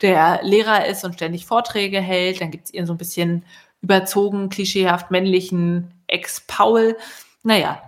[0.01, 2.41] der Lehrer ist und ständig Vorträge hält.
[2.41, 3.45] Dann gibt es ihren so ein bisschen
[3.82, 6.97] überzogen, klischeehaft männlichen Ex-Paul.
[7.43, 7.82] Naja,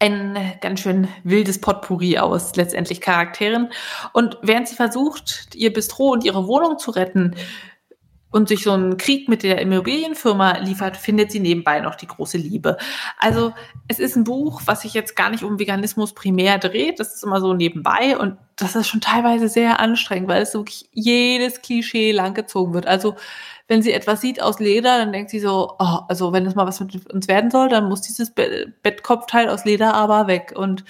[0.00, 3.70] ein ganz schön wildes Potpourri aus letztendlich Charakteren.
[4.12, 7.36] Und während sie versucht, ihr Bistro und ihre Wohnung zu retten,
[8.30, 12.38] und sich so einen Krieg mit der Immobilienfirma liefert, findet sie nebenbei noch die große
[12.38, 12.76] Liebe.
[13.18, 13.52] Also
[13.88, 17.00] es ist ein Buch, was sich jetzt gar nicht um Veganismus primär dreht.
[17.00, 20.88] Das ist immer so nebenbei und das ist schon teilweise sehr anstrengend, weil es wirklich
[20.92, 22.86] jedes Klischee langgezogen wird.
[22.86, 23.16] Also
[23.66, 26.66] wenn sie etwas sieht aus Leder, dann denkt sie so, oh, also wenn es mal
[26.66, 30.52] was mit uns werden soll, dann muss dieses Bettkopfteil aus Leder aber weg.
[30.56, 30.84] Und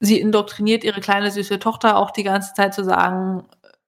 [0.00, 3.44] sie indoktriniert ihre kleine süße Tochter auch die ganze Zeit zu sagen,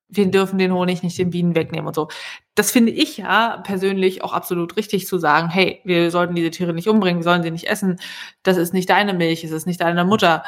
[0.08, 2.08] wir dürfen den Honig nicht den Bienen wegnehmen und so.
[2.54, 6.72] Das finde ich ja persönlich auch absolut richtig zu sagen, hey, wir sollten diese Tiere
[6.72, 7.98] nicht umbringen, wir sollen sie nicht essen,
[8.42, 10.44] das ist nicht deine Milch, es ist nicht deine Mutter.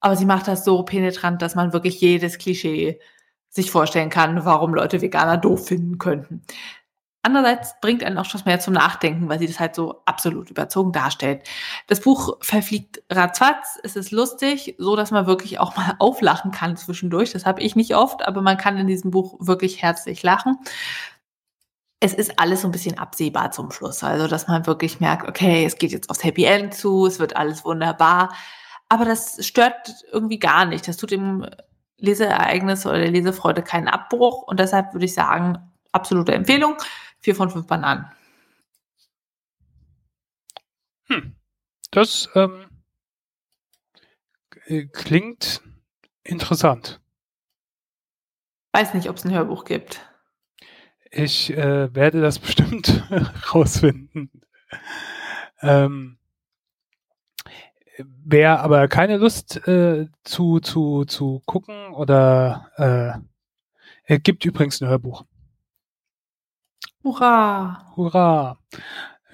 [0.00, 3.00] Aber sie macht das so penetrant, dass man wirklich jedes Klischee
[3.48, 6.42] sich vorstellen kann, warum Leute Veganer doof finden könnten.
[7.26, 10.92] Andererseits bringt einen auch schon mehr zum Nachdenken, weil sie das halt so absolut überzogen
[10.92, 11.42] darstellt.
[11.88, 16.76] Das Buch verfliegt ratzfatz, es ist lustig, so dass man wirklich auch mal auflachen kann
[16.76, 17.32] zwischendurch.
[17.32, 20.56] Das habe ich nicht oft, aber man kann in diesem Buch wirklich herzlich lachen.
[21.98, 25.64] Es ist alles so ein bisschen absehbar zum Schluss, also dass man wirklich merkt, okay,
[25.64, 28.32] es geht jetzt aufs Happy End zu, es wird alles wunderbar,
[28.88, 30.86] aber das stört irgendwie gar nicht.
[30.86, 31.44] Das tut dem
[31.98, 35.58] Leseereignis oder der Lesefreude keinen Abbruch und deshalb würde ich sagen,
[35.90, 36.76] absolute Empfehlung.
[37.26, 38.04] Vier von fünf Bananen.
[41.08, 41.34] Hm.
[41.90, 42.66] Das ähm,
[44.66, 45.60] äh, klingt
[46.22, 47.00] interessant.
[48.70, 50.08] Weiß nicht, ob es ein Hörbuch gibt.
[51.10, 53.02] Ich äh, werde das bestimmt
[53.52, 54.30] rausfinden.
[55.62, 56.18] Ähm,
[57.98, 63.20] wer aber keine Lust äh, zu, zu, zu gucken oder
[64.06, 65.24] äh, gibt übrigens ein Hörbuch.
[67.06, 67.94] Hurra!
[67.94, 68.58] Hurra!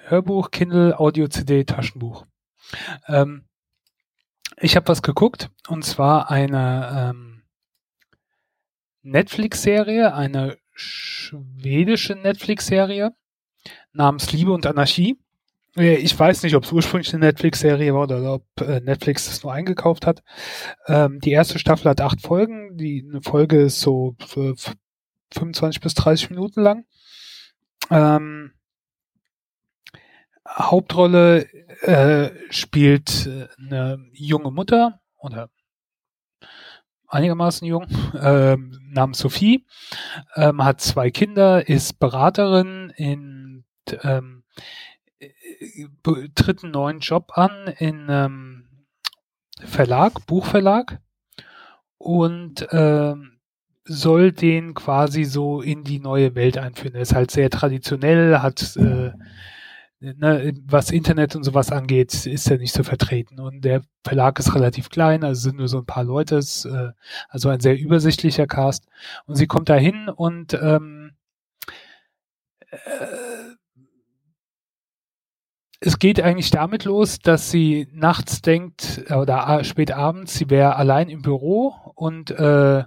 [0.05, 2.27] Hörbuch, Kindle, Audio-CD, Taschenbuch.
[3.07, 3.45] Ähm,
[4.57, 7.41] ich habe was geguckt und zwar eine ähm,
[9.01, 13.15] Netflix-Serie, eine schwedische Netflix-Serie
[13.91, 15.17] namens Liebe und Anarchie.
[15.75, 19.41] Äh, ich weiß nicht, ob es ursprünglich eine Netflix-Serie war oder ob äh, Netflix das
[19.41, 20.21] nur eingekauft hat.
[20.85, 22.77] Ähm, die erste Staffel hat acht Folgen.
[22.77, 26.85] Die eine Folge ist so 25 bis 30 Minuten lang.
[27.89, 28.53] Ähm,
[30.47, 31.45] Hauptrolle
[31.81, 35.49] äh, spielt äh, eine junge Mutter oder
[37.07, 39.65] einigermaßen jung, äh, namens Sophie,
[40.35, 43.65] ähm, hat zwei Kinder, ist Beraterin in
[44.03, 44.43] ähm,
[46.35, 48.85] tritt einen neuen Job an in ähm,
[49.61, 50.99] Verlag, Buchverlag
[51.97, 53.32] und ähm,
[53.85, 56.95] soll den quasi so in die neue Welt einführen.
[56.95, 59.11] Er ist halt sehr traditionell, hat äh,
[59.99, 63.39] ne, was Internet und sowas angeht, ist er nicht so vertreten.
[63.39, 66.91] Und der Verlag ist relativ klein, also sind nur so ein paar Leute, ist, äh,
[67.29, 68.85] also ein sehr übersichtlicher Cast.
[69.25, 71.13] Und sie kommt da hin und ähm,
[72.71, 72.77] äh,
[75.85, 81.09] es geht eigentlich damit los, dass sie nachts denkt oder spät abends, sie wäre allein
[81.09, 82.83] im Büro und äh,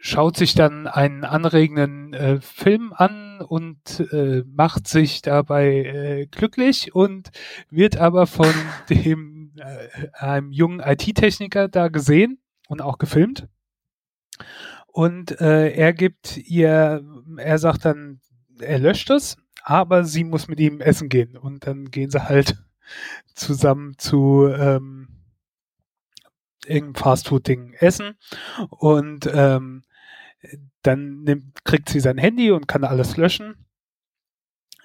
[0.00, 6.94] schaut sich dann einen anregenden äh, Film an und äh, macht sich dabei äh, glücklich
[6.94, 7.30] und
[7.70, 8.52] wird aber von
[8.90, 13.48] dem äh, einem jungen IT-Techniker da gesehen und auch gefilmt.
[14.86, 17.04] Und äh, er gibt ihr,
[17.36, 18.20] er sagt dann,
[18.58, 21.36] er löscht es, aber sie muss mit ihm essen gehen.
[21.36, 22.56] Und dann gehen sie halt
[23.34, 25.15] zusammen zu ähm,
[26.66, 28.16] irgendeinem Fastfood-Ding essen.
[28.70, 29.82] Und ähm,
[30.82, 33.66] dann nimmt, kriegt sie sein Handy und kann alles löschen.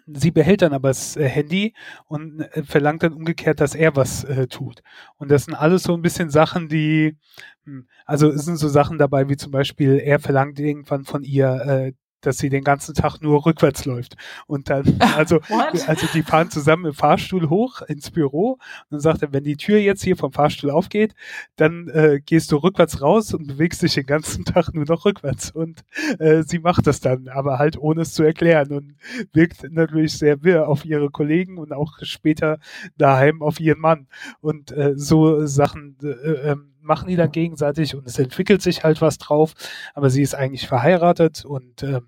[0.07, 1.73] Sie behält dann aber das äh, Handy
[2.05, 4.81] und äh, verlangt dann umgekehrt, dass er was äh, tut.
[5.17, 7.17] Und das sind alles so ein bisschen Sachen, die,
[7.65, 11.47] hm, also es sind so Sachen dabei, wie zum Beispiel, er verlangt irgendwann von ihr,
[11.65, 14.15] äh, dass sie den ganzen Tag nur rückwärts läuft.
[14.47, 15.39] Und dann, also,
[15.87, 18.59] also die fahren zusammen im Fahrstuhl hoch ins Büro und
[18.91, 21.13] dann sagt er, wenn die Tür jetzt hier vom Fahrstuhl aufgeht,
[21.55, 25.51] dann äh, gehst du rückwärts raus und bewegst dich den ganzen Tag nur noch rückwärts.
[25.51, 25.81] Und
[26.19, 28.95] äh, sie macht das dann, aber halt ohne es zu erklären und
[29.33, 32.59] wirkt natürlich sehr wirr auf ihre Kollegen und auch später
[32.97, 34.07] daheim auf ihren Mann.
[34.39, 39.01] Und äh, so Sachen äh, äh, machen die dann gegenseitig und es entwickelt sich halt
[39.01, 39.53] was drauf,
[39.93, 42.07] aber sie ist eigentlich verheiratet und ähm,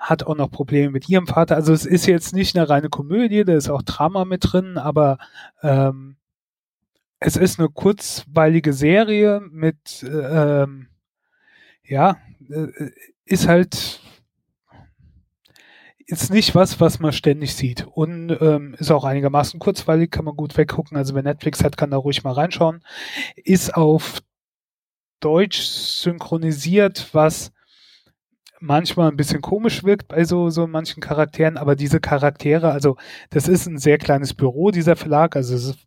[0.00, 1.54] hat auch noch Probleme mit ihrem Vater.
[1.54, 5.18] Also es ist jetzt nicht eine reine Komödie, da ist auch Drama mit drin, aber
[5.62, 6.16] ähm,
[7.20, 10.88] es ist eine kurzweilige Serie mit, ähm,
[11.84, 12.16] ja,
[12.48, 12.90] äh,
[13.26, 14.00] ist halt
[16.06, 20.34] ist nicht was, was man ständig sieht und ähm, ist auch einigermaßen kurzweilig, kann man
[20.34, 20.96] gut weggucken.
[20.96, 22.82] Also wer Netflix hat, kann da ruhig mal reinschauen.
[23.36, 24.20] Ist auf
[25.20, 27.52] Deutsch synchronisiert, was
[28.60, 32.96] manchmal ein bisschen komisch wirkt bei so, so manchen Charakteren, aber diese Charaktere, also
[33.30, 35.78] das ist ein sehr kleines Büro, dieser Verlag, also es ist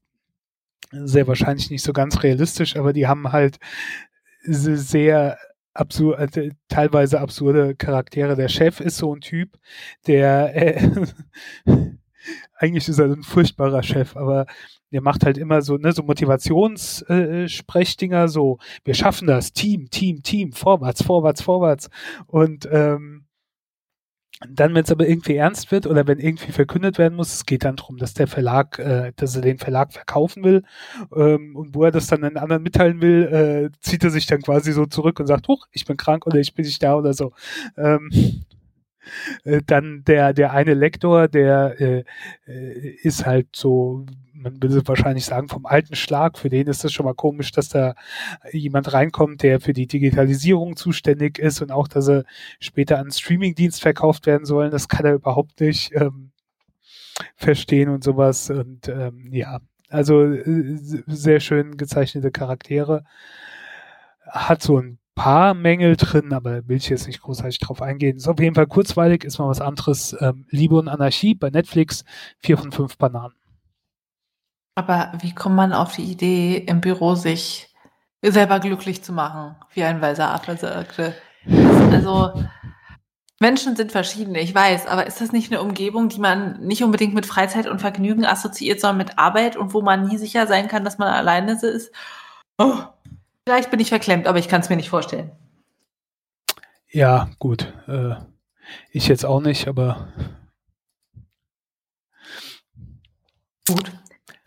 [0.91, 3.57] sehr wahrscheinlich nicht so ganz realistisch, aber die haben halt
[4.43, 5.37] sehr
[5.73, 8.35] absur äh, teilweise absurde Charaktere.
[8.35, 9.57] Der Chef ist so ein Typ,
[10.07, 10.89] der äh,
[12.57, 14.45] eigentlich ist er ein furchtbarer Chef, aber
[14.93, 20.23] der macht halt immer so, ne, so Motivationssprechdinger, äh, so, wir schaffen das, Team, Team,
[20.23, 21.89] Team, vorwärts, vorwärts, vorwärts.
[22.27, 23.25] Und ähm,
[24.49, 27.63] dann, wenn es aber irgendwie ernst wird oder wenn irgendwie verkündet werden muss, es geht
[27.63, 30.63] dann darum, dass der Verlag, äh, dass er den Verlag verkaufen will
[31.15, 34.41] ähm, und wo er das dann den anderen mitteilen will, äh, zieht er sich dann
[34.41, 37.13] quasi so zurück und sagt, huch, ich bin krank oder ich bin nicht da oder
[37.13, 37.31] so.
[37.77, 38.31] Ähm, äh,
[39.65, 42.03] dann der, der eine Lektor, der äh,
[42.47, 46.37] äh, ist halt so, man würde wahrscheinlich sagen, vom alten Schlag.
[46.37, 47.95] Für den ist es schon mal komisch, dass da
[48.51, 52.23] jemand reinkommt, der für die Digitalisierung zuständig ist und auch, dass er
[52.59, 54.71] später an Streamingdienst verkauft werden sollen.
[54.71, 56.31] Das kann er überhaupt nicht ähm,
[57.35, 58.49] verstehen und sowas.
[58.49, 60.43] Und ähm, ja, also äh,
[61.07, 63.03] sehr schön gezeichnete Charaktere.
[64.25, 68.17] Hat so ein paar Mängel drin, aber will ich jetzt nicht großartig drauf eingehen.
[68.17, 70.15] Ist auf jeden Fall kurzweilig, ist mal was anderes.
[70.19, 72.03] Ähm, Liebe und Anarchie bei Netflix,
[72.39, 73.35] vier von fünf Bananen.
[74.75, 77.73] Aber wie kommt man auf die Idee, im Büro sich
[78.23, 81.13] selber glücklich zu machen, wie ein weiser Affe sagte?
[81.91, 82.31] Also,
[83.39, 87.13] Menschen sind verschieden, ich weiß, aber ist das nicht eine Umgebung, die man nicht unbedingt
[87.13, 90.85] mit Freizeit und Vergnügen assoziiert, sondern mit Arbeit und wo man nie sicher sein kann,
[90.85, 91.91] dass man alleine ist?
[92.57, 92.77] Oh,
[93.45, 95.31] Vielleicht bin ich verklemmt, aber ich kann es mir nicht vorstellen.
[96.89, 97.73] Ja, gut.
[97.87, 98.15] Äh,
[98.91, 100.07] ich jetzt auch nicht, aber.
[103.67, 103.91] Gut.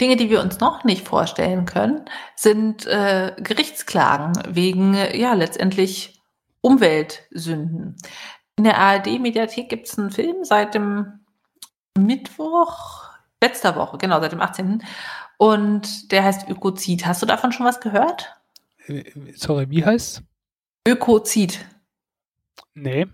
[0.00, 2.04] Dinge, die wir uns noch nicht vorstellen können,
[2.34, 6.20] sind äh, Gerichtsklagen wegen, ja, letztendlich
[6.60, 7.96] Umweltsünden.
[8.56, 11.20] In der ARD-Mediathek gibt es einen Film seit dem
[11.96, 13.04] Mittwoch,
[13.42, 14.82] letzter Woche, genau, seit dem 18.
[15.38, 17.06] Und der heißt Ökozid.
[17.06, 18.36] Hast du davon schon was gehört?
[19.34, 20.22] Sorry, wie heißt
[20.86, 21.66] Ökozid.
[22.74, 23.06] Nee.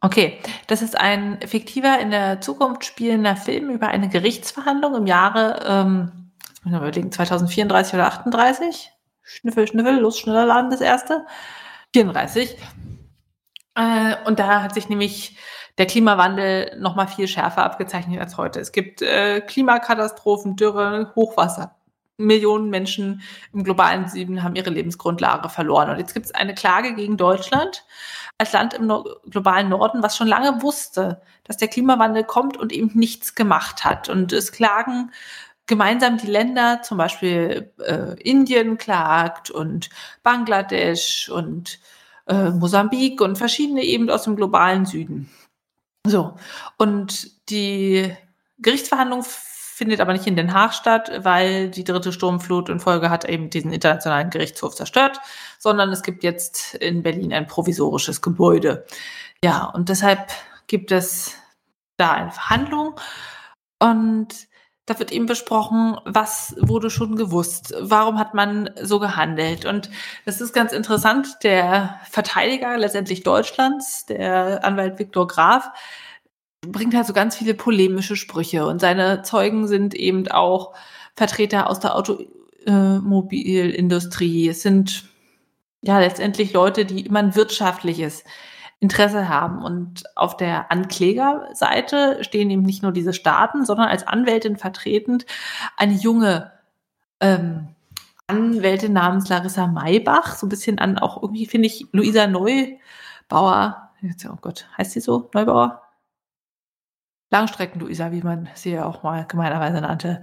[0.00, 5.60] Okay, das ist ein fiktiver, in der Zukunft spielender Film über eine Gerichtsverhandlung im Jahre,
[5.66, 8.90] ähm, ich muss überlegen, 2034 oder 38.
[9.22, 11.24] Schnüffel, Schnüffel, los, schneller laden, das erste.
[11.94, 12.56] 34.
[13.76, 15.38] Äh, und da hat sich nämlich
[15.78, 18.60] der Klimawandel noch mal viel schärfer abgezeichnet als heute.
[18.60, 21.76] Es gibt äh, Klimakatastrophen, Dürre, Hochwasser,
[22.16, 23.22] Millionen Menschen
[23.52, 25.90] im globalen Süden haben ihre Lebensgrundlage verloren.
[25.90, 27.84] Und jetzt gibt es eine Klage gegen Deutschland
[28.38, 32.72] als Land im no globalen Norden, was schon lange wusste, dass der Klimawandel kommt und
[32.72, 34.08] eben nichts gemacht hat.
[34.08, 35.10] Und es klagen
[35.66, 39.90] gemeinsam die Länder, zum Beispiel äh, Indien klagt und
[40.22, 41.78] Bangladesch und
[42.26, 45.30] äh, Mosambik und verschiedene eben aus dem globalen Süden.
[46.06, 46.36] So,
[46.76, 48.14] und die
[48.58, 49.24] Gerichtsverhandlung
[49.74, 53.50] findet aber nicht in Den Haag statt, weil die dritte Sturmflut in Folge hat eben
[53.50, 55.18] diesen internationalen Gerichtshof zerstört,
[55.58, 58.86] sondern es gibt jetzt in Berlin ein provisorisches Gebäude.
[59.42, 60.30] Ja, und deshalb
[60.68, 61.34] gibt es
[61.96, 62.94] da eine Verhandlung
[63.80, 64.28] und
[64.86, 69.64] da wird eben besprochen, was wurde schon gewusst, warum hat man so gehandelt.
[69.64, 69.90] Und
[70.24, 75.70] das ist ganz interessant, der Verteidiger letztendlich Deutschlands, der Anwalt Viktor Graf,
[76.72, 80.74] bringt halt so ganz viele polemische Sprüche und seine Zeugen sind eben auch
[81.14, 84.48] Vertreter aus der Automobilindustrie.
[84.48, 85.04] Es sind
[85.82, 88.24] ja letztendlich Leute, die immer ein wirtschaftliches
[88.80, 89.62] Interesse haben.
[89.62, 95.26] Und auf der Anklägerseite stehen eben nicht nur diese Staaten, sondern als Anwältin vertretend
[95.76, 96.52] eine junge
[97.20, 97.68] ähm,
[98.26, 104.36] Anwältin namens Larissa Maybach, so ein bisschen an auch irgendwie, finde ich, Luisa Neubauer, oh
[104.40, 105.82] Gott, heißt sie so, Neubauer?
[107.34, 110.22] Langstrecken-Luisa, wie man sie ja auch mal gemeinerweise nannte,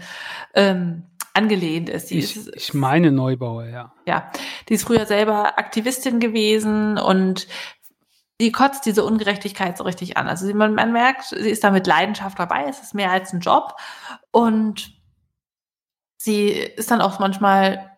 [0.54, 2.10] ähm, angelehnt ist.
[2.10, 2.56] Die ich, ist.
[2.56, 3.94] Ich meine Neubauer, ja.
[4.08, 4.32] Ja,
[4.70, 7.48] die ist früher selber Aktivistin gewesen und
[8.40, 10.28] die kotzt diese Ungerechtigkeit so richtig an.
[10.28, 13.42] Also man, man merkt, sie ist da mit Leidenschaft dabei, es ist mehr als ein
[13.42, 13.76] Job
[14.32, 14.94] und
[16.18, 17.91] sie ist dann auch manchmal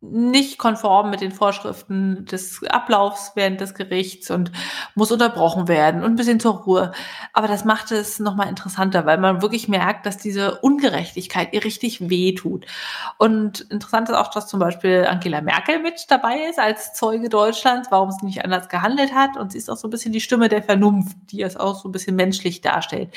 [0.00, 4.52] nicht konform mit den Vorschriften des Ablaufs während des Gerichts und
[4.94, 6.92] muss unterbrochen werden und ein bisschen zur Ruhe.
[7.32, 12.10] Aber das macht es nochmal interessanter, weil man wirklich merkt, dass diese Ungerechtigkeit ihr richtig
[12.10, 12.66] wehtut.
[13.18, 17.90] Und interessant ist auch, dass zum Beispiel Angela Merkel mit dabei ist als Zeuge Deutschlands,
[17.90, 19.36] warum sie nicht anders gehandelt hat.
[19.36, 21.88] Und sie ist auch so ein bisschen die Stimme der Vernunft, die es auch so
[21.88, 23.14] ein bisschen menschlich darstellt.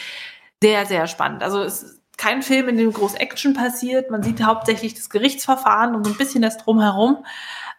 [0.62, 1.44] Sehr, sehr spannend.
[1.44, 4.12] Also es kein Film, in dem groß Action passiert.
[4.12, 7.26] Man sieht hauptsächlich das Gerichtsverfahren und so ein bisschen das drumherum.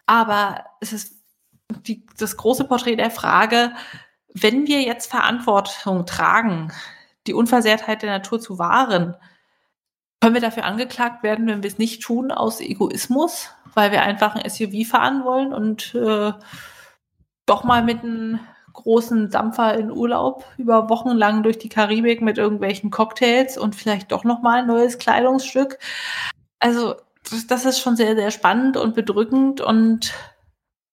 [0.07, 1.21] Aber es ist
[1.85, 3.71] die, das große Porträt der Frage,
[4.33, 6.73] wenn wir jetzt Verantwortung tragen,
[7.27, 9.15] die Unversehrtheit der Natur zu wahren,
[10.19, 14.35] können wir dafür angeklagt werden, wenn wir es nicht tun aus Egoismus, weil wir einfach
[14.35, 16.33] ein SUV fahren wollen und äh,
[17.45, 18.39] doch mal mit einem
[18.73, 24.11] großen Dampfer in Urlaub über Wochen lang durch die Karibik mit irgendwelchen Cocktails und vielleicht
[24.11, 25.79] doch noch mal ein neues Kleidungsstück.
[26.59, 26.95] Also
[27.47, 30.13] das ist schon sehr, sehr spannend und bedrückend und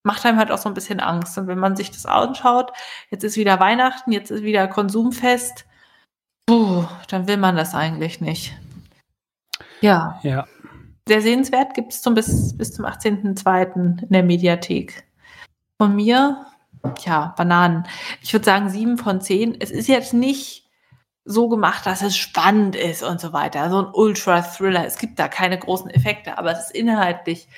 [0.03, 1.37] macht einem halt auch so ein bisschen Angst.
[1.39, 2.73] Und wenn man sich das anschaut,
[3.11, 5.67] jetzt ist wieder Weihnachten, jetzt ist wieder Konsumfest,
[6.47, 8.57] puh, dann will man das eigentlich nicht.
[9.81, 10.19] Ja.
[10.23, 10.47] Ja.
[11.09, 14.03] Sehr sehenswert gibt es zum, bis, bis zum 18.02.
[14.03, 15.05] in der Mediathek.
[15.79, 16.47] Von mir
[17.05, 17.85] ja, Bananen.
[18.23, 19.57] Ich würde sagen sieben von zehn.
[19.61, 20.69] Es ist jetzt nicht
[21.25, 23.71] so gemacht, dass es spannend ist und so weiter.
[23.71, 24.87] So ein Ultra-Thriller.
[24.87, 27.49] Es gibt da keine großen Effekte, aber es ist inhaltlich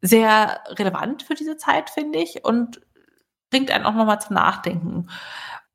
[0.00, 2.80] sehr relevant für diese Zeit, finde ich, und
[3.50, 5.08] bringt einen auch nochmal zum Nachdenken.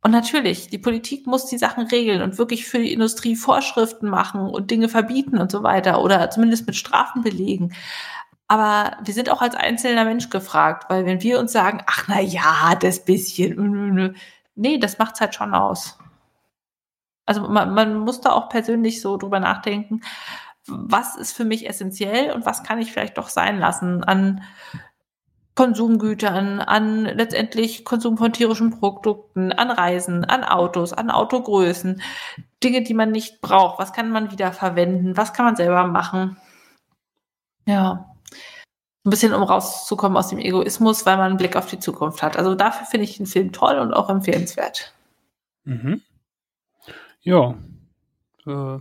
[0.02, 4.42] Und natürlich, die Politik muss die Sachen regeln und wirklich für die Industrie Vorschriften machen
[4.42, 7.74] und Dinge verbieten und so weiter oder zumindest mit Strafen belegen.
[8.48, 12.20] Aber wir sind auch als einzelner Mensch gefragt, weil wenn wir uns sagen, ach na
[12.22, 14.16] ja, das bisschen,
[14.56, 15.98] nee, das macht's halt schon aus.
[17.26, 20.02] Also man, man muss da auch persönlich so drüber nachdenken,
[20.68, 24.44] was ist für mich essentiell und was kann ich vielleicht doch sein lassen an
[25.56, 32.02] Konsumgütern, an letztendlich Konsum von tierischen Produkten, an Reisen, an Autos, an Autogrößen,
[32.64, 33.80] Dinge, die man nicht braucht.
[33.80, 35.18] Was kann man wieder verwenden?
[35.18, 36.38] Was kann man selber machen?
[37.66, 38.15] Ja
[39.06, 42.38] ein bisschen um rauszukommen aus dem Egoismus, weil man einen Blick auf die Zukunft hat.
[42.38, 44.94] Also dafür finde ich den Film toll und auch empfehlenswert.
[45.64, 46.02] Mhm.
[47.22, 47.56] Ja.
[48.46, 48.80] Äh,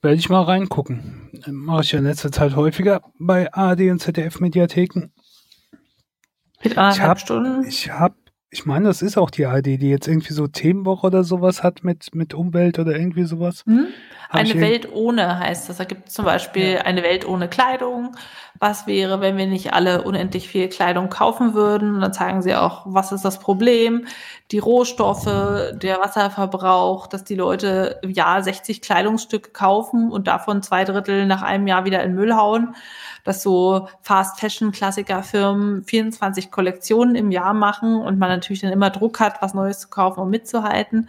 [0.00, 1.30] werde ich mal reingucken.
[1.46, 5.12] Mache ich ja in letzter Zeit häufiger bei ARD und ZDF-Mediatheken.
[6.64, 7.64] Mit anderthalb Stunden?
[7.66, 8.16] Ich habe
[8.50, 11.84] ich meine, das ist auch die ARD, die jetzt irgendwie so Themenwoche oder sowas hat
[11.84, 13.62] mit, mit Umwelt oder irgendwie sowas.
[13.66, 13.88] Hm?
[14.30, 15.76] Eine Welt ohne heißt das.
[15.76, 16.80] Da gibt es zum Beispiel ja.
[16.82, 18.16] eine Welt ohne Kleidung.
[18.58, 21.94] Was wäre, wenn wir nicht alle unendlich viel Kleidung kaufen würden?
[21.94, 24.06] Und dann zeigen sie auch, was ist das Problem?
[24.50, 30.84] Die Rohstoffe, der Wasserverbrauch, dass die Leute im Jahr 60 Kleidungsstücke kaufen und davon zwei
[30.84, 32.74] Drittel nach einem Jahr wieder in Müll hauen
[33.28, 38.90] dass so Fast Fashion Klassikerfirmen 24 Kollektionen im Jahr machen und man natürlich dann immer
[38.90, 41.08] Druck hat, was Neues zu kaufen, um mitzuhalten.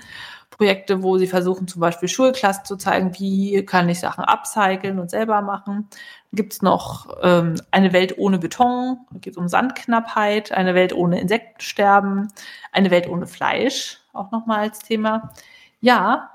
[0.59, 5.09] Projekte, wo sie versuchen, zum Beispiel Schulklassen zu zeigen, wie kann ich Sachen upcyclen und
[5.09, 5.87] selber machen.
[6.33, 12.27] Gibt es noch ähm, eine Welt ohne Beton, geht um Sandknappheit, eine Welt ohne Insektensterben,
[12.73, 15.31] eine Welt ohne Fleisch, auch nochmal als Thema.
[15.79, 16.31] Ja,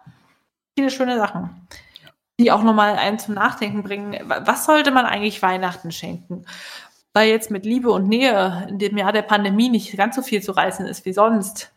[0.74, 1.68] viele schöne Sachen,
[2.40, 4.18] die auch nochmal einen zum Nachdenken bringen.
[4.26, 6.46] Was sollte man eigentlich Weihnachten schenken?
[7.14, 10.42] Weil jetzt mit Liebe und Nähe in dem Jahr der Pandemie nicht ganz so viel
[10.42, 11.72] zu reißen ist wie sonst,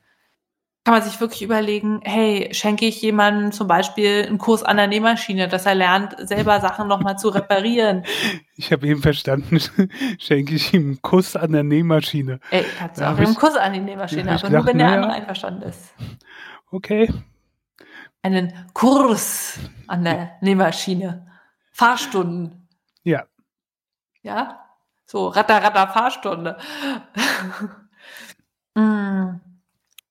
[0.88, 4.88] kann man sich wirklich überlegen, hey, schenke ich jemandem zum Beispiel einen Kurs an der
[4.88, 8.04] Nähmaschine, dass er lernt, selber Sachen nochmal zu reparieren.
[8.60, 9.60] Ich habe eben verstanden,
[10.18, 12.40] schenke ich ihm einen Kuss an der Nähmaschine.
[12.50, 15.62] Ey, kannst du auch einen Kuss an die Nähmaschine, aber nur wenn der andere einverstanden
[15.62, 15.94] ist.
[16.72, 17.14] Okay.
[18.24, 21.28] Einen Kurs an der Nähmaschine.
[21.72, 22.68] Fahrstunden.
[23.04, 23.26] Ja.
[24.24, 24.67] Ja?
[25.10, 26.58] So, ratter, ratter, Fahrstunde.
[28.76, 29.40] mm.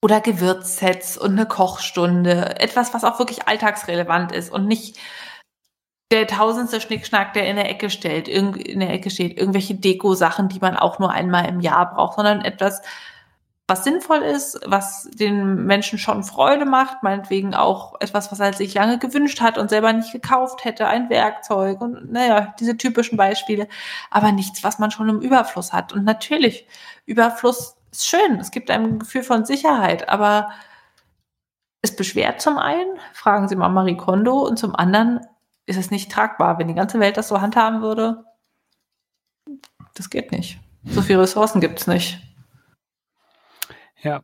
[0.03, 2.59] Oder Gewürzsets und eine Kochstunde.
[2.61, 4.99] Etwas, was auch wirklich alltagsrelevant ist und nicht
[6.13, 10.61] der tausendste Schnickschnack, der in der Ecke steht, in der Ecke steht, irgendwelche Deko-Sachen, die
[10.61, 12.81] man auch nur einmal im Jahr braucht, sondern etwas,
[13.69, 18.75] was sinnvoll ist, was den Menschen schon Freude macht, meinetwegen auch etwas, was er sich
[18.75, 23.67] lange gewünscht hat und selber nicht gekauft hätte, ein Werkzeug und naja, diese typischen Beispiele,
[24.11, 25.93] aber nichts, was man schon im Überfluss hat.
[25.93, 26.69] Und natürlich,
[27.07, 30.51] Überfluss ist schön, es gibt ein Gefühl von Sicherheit, aber
[31.83, 35.27] es beschwert zum einen, fragen Sie mal Marie Kondo, und zum anderen
[35.67, 36.59] ist es nicht tragbar.
[36.59, 38.25] Wenn die ganze Welt das so handhaben würde,
[39.95, 40.61] das geht nicht.
[40.85, 42.21] So viele Ressourcen gibt es nicht.
[44.07, 44.23] Ja.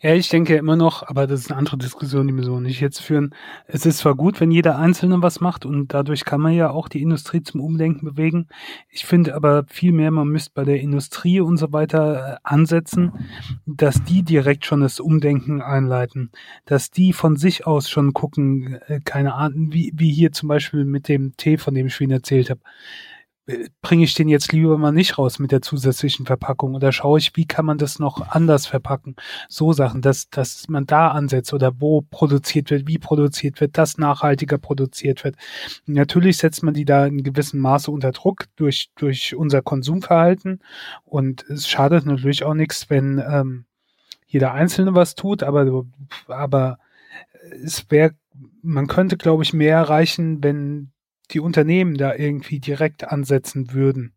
[0.00, 2.80] Ja, ich denke immer noch, aber das ist eine andere Diskussion, die wir so nicht
[2.80, 3.34] jetzt führen.
[3.66, 6.88] Es ist zwar gut, wenn jeder Einzelne was macht und dadurch kann man ja auch
[6.88, 8.46] die Industrie zum Umdenken bewegen.
[8.88, 13.12] Ich finde aber vielmehr, man müsste bei der Industrie und so weiter äh, ansetzen,
[13.66, 16.30] dass die direkt schon das Umdenken einleiten,
[16.64, 20.84] dass die von sich aus schon gucken, äh, keine Ahnung, wie, wie hier zum Beispiel
[20.84, 22.60] mit dem Tee, von dem ich schon erzählt habe
[23.80, 27.34] bringe ich den jetzt lieber mal nicht raus mit der zusätzlichen Verpackung oder schaue ich,
[27.34, 29.16] wie kann man das noch anders verpacken?
[29.48, 33.96] So Sachen, dass, dass man da ansetzt oder wo produziert wird, wie produziert wird, dass
[33.96, 35.36] nachhaltiger produziert wird.
[35.86, 40.60] Natürlich setzt man die da in gewissem Maße unter Druck durch, durch unser Konsumverhalten
[41.04, 43.64] und es schadet natürlich auch nichts, wenn ähm,
[44.26, 45.86] jeder Einzelne was tut, aber,
[46.26, 46.78] aber
[47.64, 48.12] es wäre,
[48.62, 50.92] man könnte, glaube ich, mehr erreichen, wenn
[51.30, 54.14] die Unternehmen da irgendwie direkt ansetzen würden.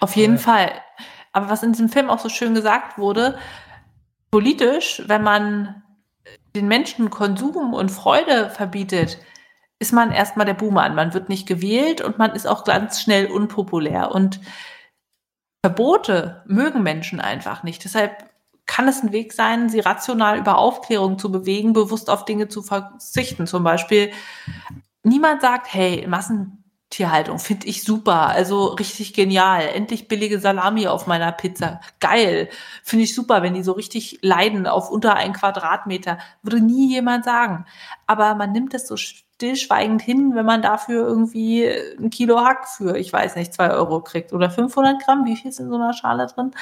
[0.00, 0.38] Auf jeden äh.
[0.38, 0.72] Fall.
[1.32, 3.38] Aber was in diesem Film auch so schön gesagt wurde,
[4.30, 5.82] politisch, wenn man
[6.54, 9.18] den Menschen Konsum und Freude verbietet,
[9.78, 10.94] ist man erstmal der Buhmann.
[10.94, 14.10] Man wird nicht gewählt und man ist auch ganz schnell unpopulär.
[14.12, 14.40] Und
[15.64, 17.84] Verbote mögen Menschen einfach nicht.
[17.84, 18.28] Deshalb
[18.66, 22.62] kann es ein Weg sein, sie rational über Aufklärung zu bewegen, bewusst auf Dinge zu
[22.62, 23.46] verzichten.
[23.46, 24.10] Zum Beispiel
[25.08, 29.62] niemand sagt, hey, Massentierhaltung finde ich super, also richtig genial.
[29.74, 31.80] Endlich billige Salami auf meiner Pizza.
[32.00, 32.48] Geil.
[32.82, 36.18] Finde ich super, wenn die so richtig leiden auf unter ein Quadratmeter.
[36.42, 37.66] Würde nie jemand sagen.
[38.06, 41.64] Aber man nimmt es so stillschweigend hin, wenn man dafür irgendwie
[41.98, 45.24] ein Kilo Hack für, ich weiß nicht, zwei Euro kriegt oder 500 Gramm.
[45.24, 46.52] Wie viel ist in so einer Schale drin?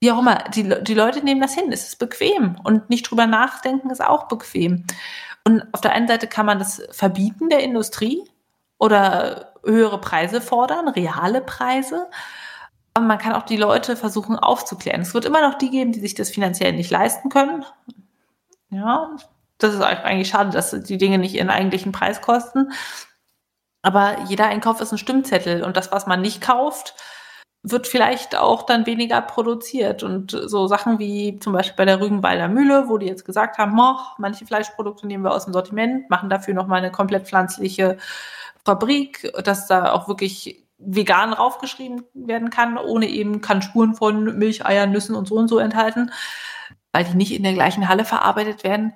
[0.00, 0.44] Wie auch immer.
[0.54, 1.72] Die, die Leute nehmen das hin.
[1.72, 2.56] Es ist bequem.
[2.62, 4.84] Und nicht drüber nachdenken ist auch bequem.
[5.46, 8.24] Und auf der einen Seite kann man das verbieten der Industrie
[8.78, 12.08] oder höhere Preise fordern, reale Preise.
[12.94, 15.02] Aber man kann auch die Leute versuchen aufzuklären.
[15.02, 17.64] Es wird immer noch die geben, die sich das finanziell nicht leisten können.
[18.70, 19.16] Ja,
[19.58, 22.72] das ist eigentlich schade, dass die Dinge nicht ihren eigentlichen Preis kosten.
[23.82, 26.94] Aber jeder Einkauf ist ein Stimmzettel und das, was man nicht kauft,
[27.66, 30.02] wird vielleicht auch dann weniger produziert.
[30.02, 33.78] Und so Sachen wie zum Beispiel bei der Rügenwalder Mühle, wo die jetzt gesagt haben,
[33.80, 37.96] oh, manche Fleischprodukte nehmen wir aus dem Sortiment, machen dafür nochmal eine komplett pflanzliche
[38.66, 44.66] Fabrik, dass da auch wirklich vegan raufgeschrieben werden kann, ohne eben kann Spuren von Milch,
[44.66, 46.10] Eiern, Nüssen und so und so enthalten,
[46.92, 48.92] weil die nicht in der gleichen Halle verarbeitet werden.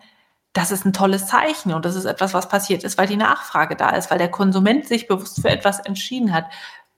[0.53, 3.77] Das ist ein tolles Zeichen und das ist etwas, was passiert ist, weil die Nachfrage
[3.77, 6.47] da ist, weil der Konsument sich bewusst für etwas entschieden hat.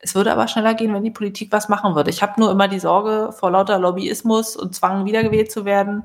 [0.03, 2.11] Es würde aber schneller gehen, wenn die Politik was machen würde.
[2.11, 6.05] Ich habe nur immer die Sorge vor lauter Lobbyismus und Zwang, wiedergewählt zu werden,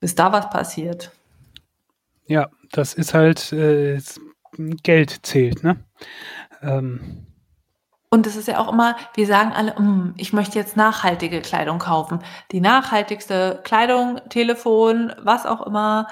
[0.00, 1.10] bis da was passiert.
[2.26, 4.00] Ja, das ist halt, äh,
[4.82, 5.84] Geld zählt, ne?
[6.62, 7.26] Ähm.
[8.10, 11.78] Und es ist ja auch immer, wir sagen alle, hm, ich möchte jetzt nachhaltige Kleidung
[11.78, 12.20] kaufen.
[12.52, 16.06] Die nachhaltigste Kleidung, Telefon, was auch immer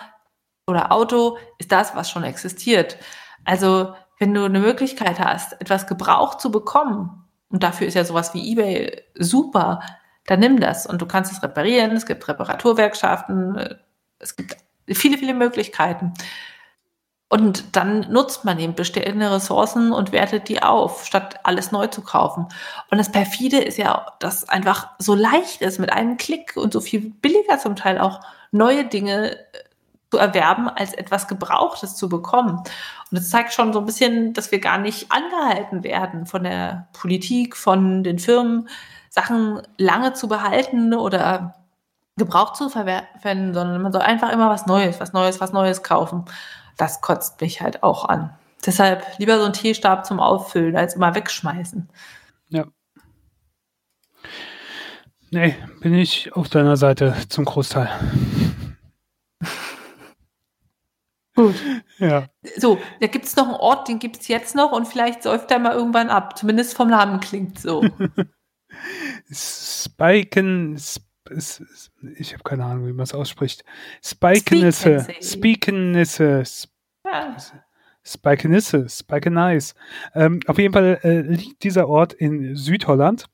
[0.67, 2.99] oder Auto ist das, was schon existiert.
[3.45, 8.35] Also wenn du eine Möglichkeit hast, etwas gebraucht zu bekommen, und dafür ist ja sowas
[8.35, 9.81] wie eBay super,
[10.27, 11.93] dann nimm das und du kannst es reparieren.
[11.93, 13.77] Es gibt Reparaturwerkschaften,
[14.19, 14.57] es gibt
[14.89, 16.12] viele, viele Möglichkeiten.
[17.29, 22.03] Und dann nutzt man eben bestehende Ressourcen und wertet die auf, statt alles neu zu
[22.03, 22.47] kaufen.
[22.91, 26.81] Und das perfide ist ja, dass einfach so leicht ist, mit einem Klick und so
[26.81, 28.21] viel billiger zum Teil auch
[28.53, 29.39] neue Dinge äh,
[30.11, 32.59] zu erwerben, als etwas Gebrauchtes zu bekommen.
[32.59, 32.67] Und
[33.13, 37.57] das zeigt schon so ein bisschen, dass wir gar nicht angehalten werden von der Politik,
[37.57, 38.69] von den Firmen,
[39.11, 41.55] Sachen lange zu behalten oder
[42.17, 46.27] gebraucht zu verwenden, sondern man soll einfach immer was Neues, was Neues, was Neues kaufen
[46.77, 48.31] das kotzt mich halt auch an.
[48.65, 51.89] Deshalb lieber so ein Teestab zum Auffüllen als immer wegschmeißen.
[52.49, 52.65] Ja.
[55.31, 57.89] Nee, bin ich auf deiner Seite zum Großteil.
[61.37, 61.55] Gut.
[61.99, 62.28] Ja.
[62.57, 65.51] So, da gibt es noch einen Ort, den gibt es jetzt noch und vielleicht säuft
[65.51, 66.37] er mal irgendwann ab.
[66.37, 67.84] Zumindest vom Namen klingt so.
[69.30, 73.64] Spiken, ich habe keine Ahnung, wie man es ausspricht.
[74.03, 76.43] Spikenisse, Spikenisse,
[78.03, 79.74] Spikenisse, Spikenisse.
[80.14, 83.26] Ähm, auf jeden Fall äh, liegt dieser Ort in Südholland.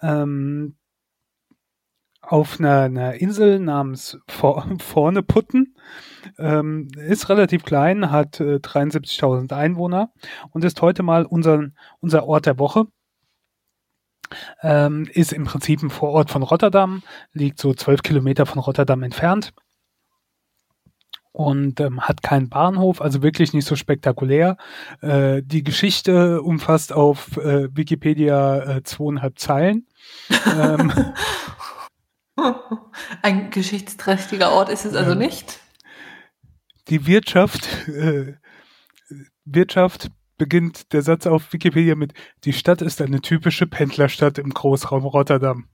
[0.00, 0.76] Ähm,
[2.22, 5.71] auf einer, einer, Insel namens Vor Vorneputten.
[6.38, 10.12] Ähm, ist relativ klein, hat äh, 73.000 Einwohner
[10.50, 11.68] und ist heute mal unser,
[12.00, 12.86] unser Ort der Woche
[14.62, 17.02] ähm, ist im Prinzip ein Vorort von Rotterdam,
[17.32, 19.52] liegt so zwölf Kilometer von Rotterdam entfernt
[21.32, 24.56] und ähm, hat keinen Bahnhof, also wirklich nicht so spektakulär.
[25.00, 29.86] Äh, die Geschichte umfasst auf äh, Wikipedia äh, zweieinhalb Zeilen.
[30.58, 30.92] ähm,
[33.22, 35.61] Ein geschichtsträchtiger Ort ist es also nicht.
[36.88, 38.34] Die Wirtschaft, äh,
[39.44, 42.14] Wirtschaft beginnt der Satz auf Wikipedia mit
[42.44, 45.68] Die Stadt ist eine typische Pendlerstadt im Großraum Rotterdam.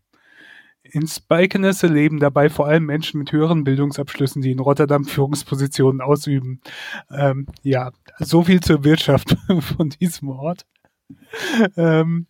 [0.82, 6.60] In Spijkenisse leben dabei vor allem Menschen mit höheren Bildungsabschlüssen, die in Rotterdam Führungspositionen ausüben.
[7.10, 10.66] Ähm, ja, so viel zur Wirtschaft von diesem Ort.
[11.76, 12.26] Ähm,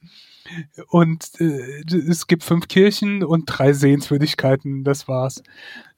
[0.89, 5.43] und äh, es gibt fünf Kirchen und drei Sehenswürdigkeiten, das war's.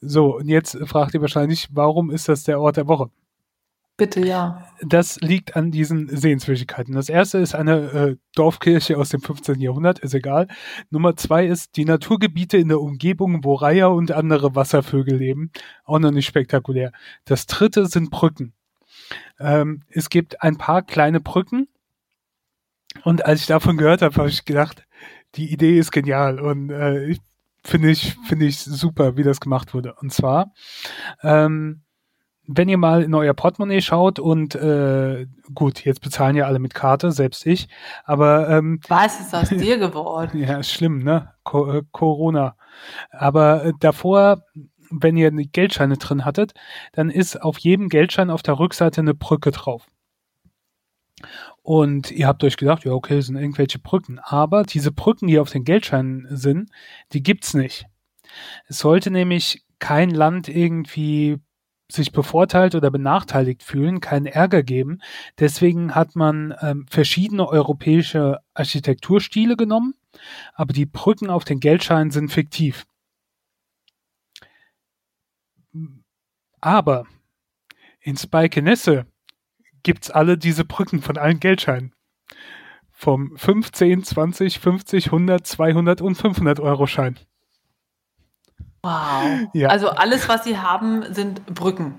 [0.00, 3.10] So, und jetzt fragt ihr wahrscheinlich, warum ist das der Ort der Woche?
[4.00, 4.66] Bitte, ja.
[4.80, 6.94] Das liegt an diesen Sehenswürdigkeiten.
[6.94, 9.60] Das erste ist eine äh, Dorfkirche aus dem 15.
[9.60, 10.48] Jahrhundert, ist egal.
[10.88, 15.50] Nummer zwei ist die Naturgebiete in der Umgebung, wo Reiher und andere Wasservögel leben.
[15.84, 16.92] Auch noch nicht spektakulär.
[17.26, 18.54] Das dritte sind Brücken.
[19.38, 21.68] Ähm, es gibt ein paar kleine Brücken.
[23.04, 24.84] Und als ich davon gehört habe, habe ich gedacht,
[25.36, 27.16] die Idee ist genial und äh,
[27.64, 29.94] finde ich, finde ich super, wie das gemacht wurde.
[30.00, 30.52] Und zwar,
[31.22, 31.82] ähm,
[32.46, 36.74] wenn ihr mal in euer Portemonnaie schaut und äh, gut, jetzt bezahlen ja alle mit
[36.74, 37.68] Karte, selbst ich,
[38.04, 40.38] aber ähm, was ist aus dir geworden?
[40.38, 41.32] ja, schlimm, ne?
[41.44, 42.56] Co äh, Corona.
[43.10, 44.42] Aber äh, davor,
[44.90, 46.54] wenn ihr Geldscheine drin hattet,
[46.92, 49.86] dann ist auf jedem Geldschein auf der Rückseite eine Brücke drauf.
[51.62, 54.18] Und ihr habt euch gedacht, ja, okay, sind irgendwelche Brücken.
[54.18, 56.70] Aber diese Brücken, die auf den Geldscheinen sind,
[57.12, 57.86] die gibt's nicht.
[58.66, 61.38] Es sollte nämlich kein Land irgendwie
[61.92, 65.00] sich bevorteilt oder benachteiligt fühlen, keinen Ärger geben.
[65.38, 69.94] Deswegen hat man ähm, verschiedene europäische Architekturstile genommen,
[70.54, 72.86] aber die Brücken auf den Geldscheinen sind fiktiv.
[76.60, 77.06] Aber
[78.00, 79.06] in Speikenesse
[79.82, 81.94] gibt's alle diese Brücken von allen Geldscheinen.
[82.90, 87.18] Vom 15, 20, 50, 100, 200 und 500 Euro Schein.
[88.82, 89.48] Wow.
[89.52, 89.68] Ja.
[89.68, 91.94] Also alles, was sie haben, sind Brücken.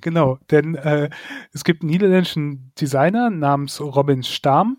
[0.00, 1.10] Genau, denn äh,
[1.52, 4.78] es gibt einen niederländischen Designer namens Robin Stamm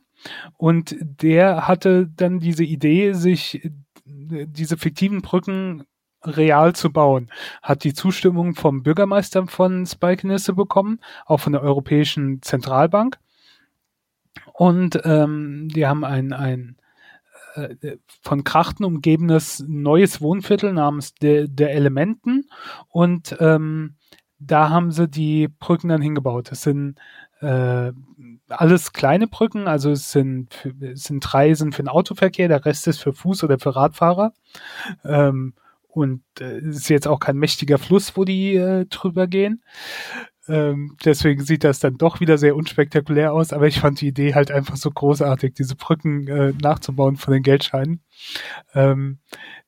[0.57, 3.71] und der hatte dann diese Idee, sich äh,
[4.05, 5.83] diese fiktiven Brücken
[6.25, 7.29] real zu bauen.
[7.61, 13.17] Hat die Zustimmung vom Bürgermeister von Spikenisse bekommen, auch von der Europäischen Zentralbank.
[14.53, 16.77] Und ähm, die haben ein, ein
[17.55, 22.49] äh, von Krachten umgebenes neues Wohnviertel namens der, der Elementen
[22.89, 23.95] und ähm,
[24.39, 26.51] da haben sie die Brücken dann hingebaut.
[26.51, 26.99] Es sind
[27.39, 27.91] äh,
[28.49, 32.87] alles kleine Brücken, also es sind, es sind drei sind für den Autoverkehr, der Rest
[32.87, 34.33] ist für Fuß- oder für Radfahrer.
[35.03, 35.53] Ähm,
[35.95, 39.63] und äh, ist jetzt auch kein mächtiger Fluss, wo die äh, drüber gehen.
[40.47, 44.35] Ähm, deswegen sieht das dann doch wieder sehr unspektakulär aus, aber ich fand die Idee
[44.35, 48.03] halt einfach so großartig, diese Brücken äh, nachzubauen von den Geldscheinen.
[48.73, 49.19] Ähm,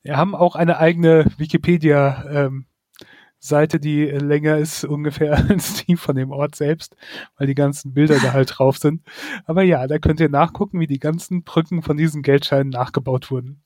[0.02, 2.66] wir haben auch eine eigene Wikipedia ähm,
[3.40, 6.94] Seite, die länger ist ungefähr als die von dem Ort selbst,
[7.38, 9.02] weil die ganzen Bilder da halt drauf sind.
[9.46, 13.62] Aber ja, da könnt ihr nachgucken, wie die ganzen Brücken von diesen Geldscheinen nachgebaut wurden.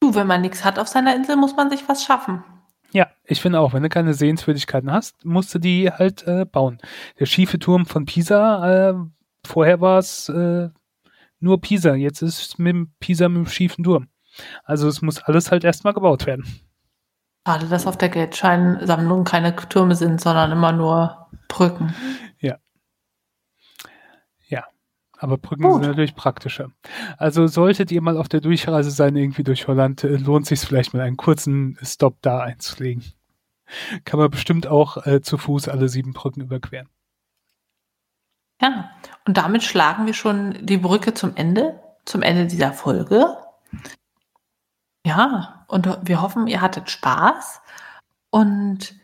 [0.00, 2.44] Du, wenn man nichts hat auf seiner Insel, muss man sich was schaffen.
[2.92, 6.78] Ja, ich finde auch, wenn du keine Sehenswürdigkeiten hast, musst du die halt äh, bauen.
[7.18, 8.94] Der schiefe Turm von Pisa, äh,
[9.44, 10.68] vorher war es äh,
[11.40, 14.08] nur Pisa, jetzt ist es mit Pisa mit dem schiefen Turm.
[14.64, 16.44] Also es muss alles halt erstmal gebaut werden.
[17.46, 21.94] Schade, dass auf der Geldscheinsammlung keine Türme sind, sondern immer nur Brücken.
[25.18, 25.74] Aber Brücken Gut.
[25.74, 26.70] sind natürlich praktischer.
[27.16, 30.94] Also solltet ihr mal auf der Durchreise sein, irgendwie durch Holland, äh, lohnt sich vielleicht
[30.94, 33.04] mal einen kurzen Stop da einzulegen.
[34.04, 36.88] Kann man bestimmt auch äh, zu Fuß alle sieben Brücken überqueren.
[38.60, 38.90] Ja,
[39.26, 43.36] und damit schlagen wir schon die Brücke zum Ende, zum Ende dieser Folge.
[45.04, 47.60] Ja, und wir hoffen, ihr hattet Spaß
[48.30, 48.94] und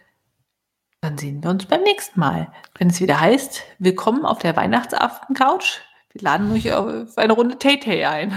[1.00, 5.80] dann sehen wir uns beim nächsten Mal, wenn es wieder heißt, willkommen auf der Weihnachtsaften-Couch.
[6.12, 8.32] Wir laden euch auf eine Runde Tay-Tay ein.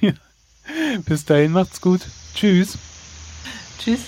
[1.06, 2.00] Bis dahin macht's gut.
[2.34, 2.78] Tschüss.
[3.78, 4.00] Tschüss.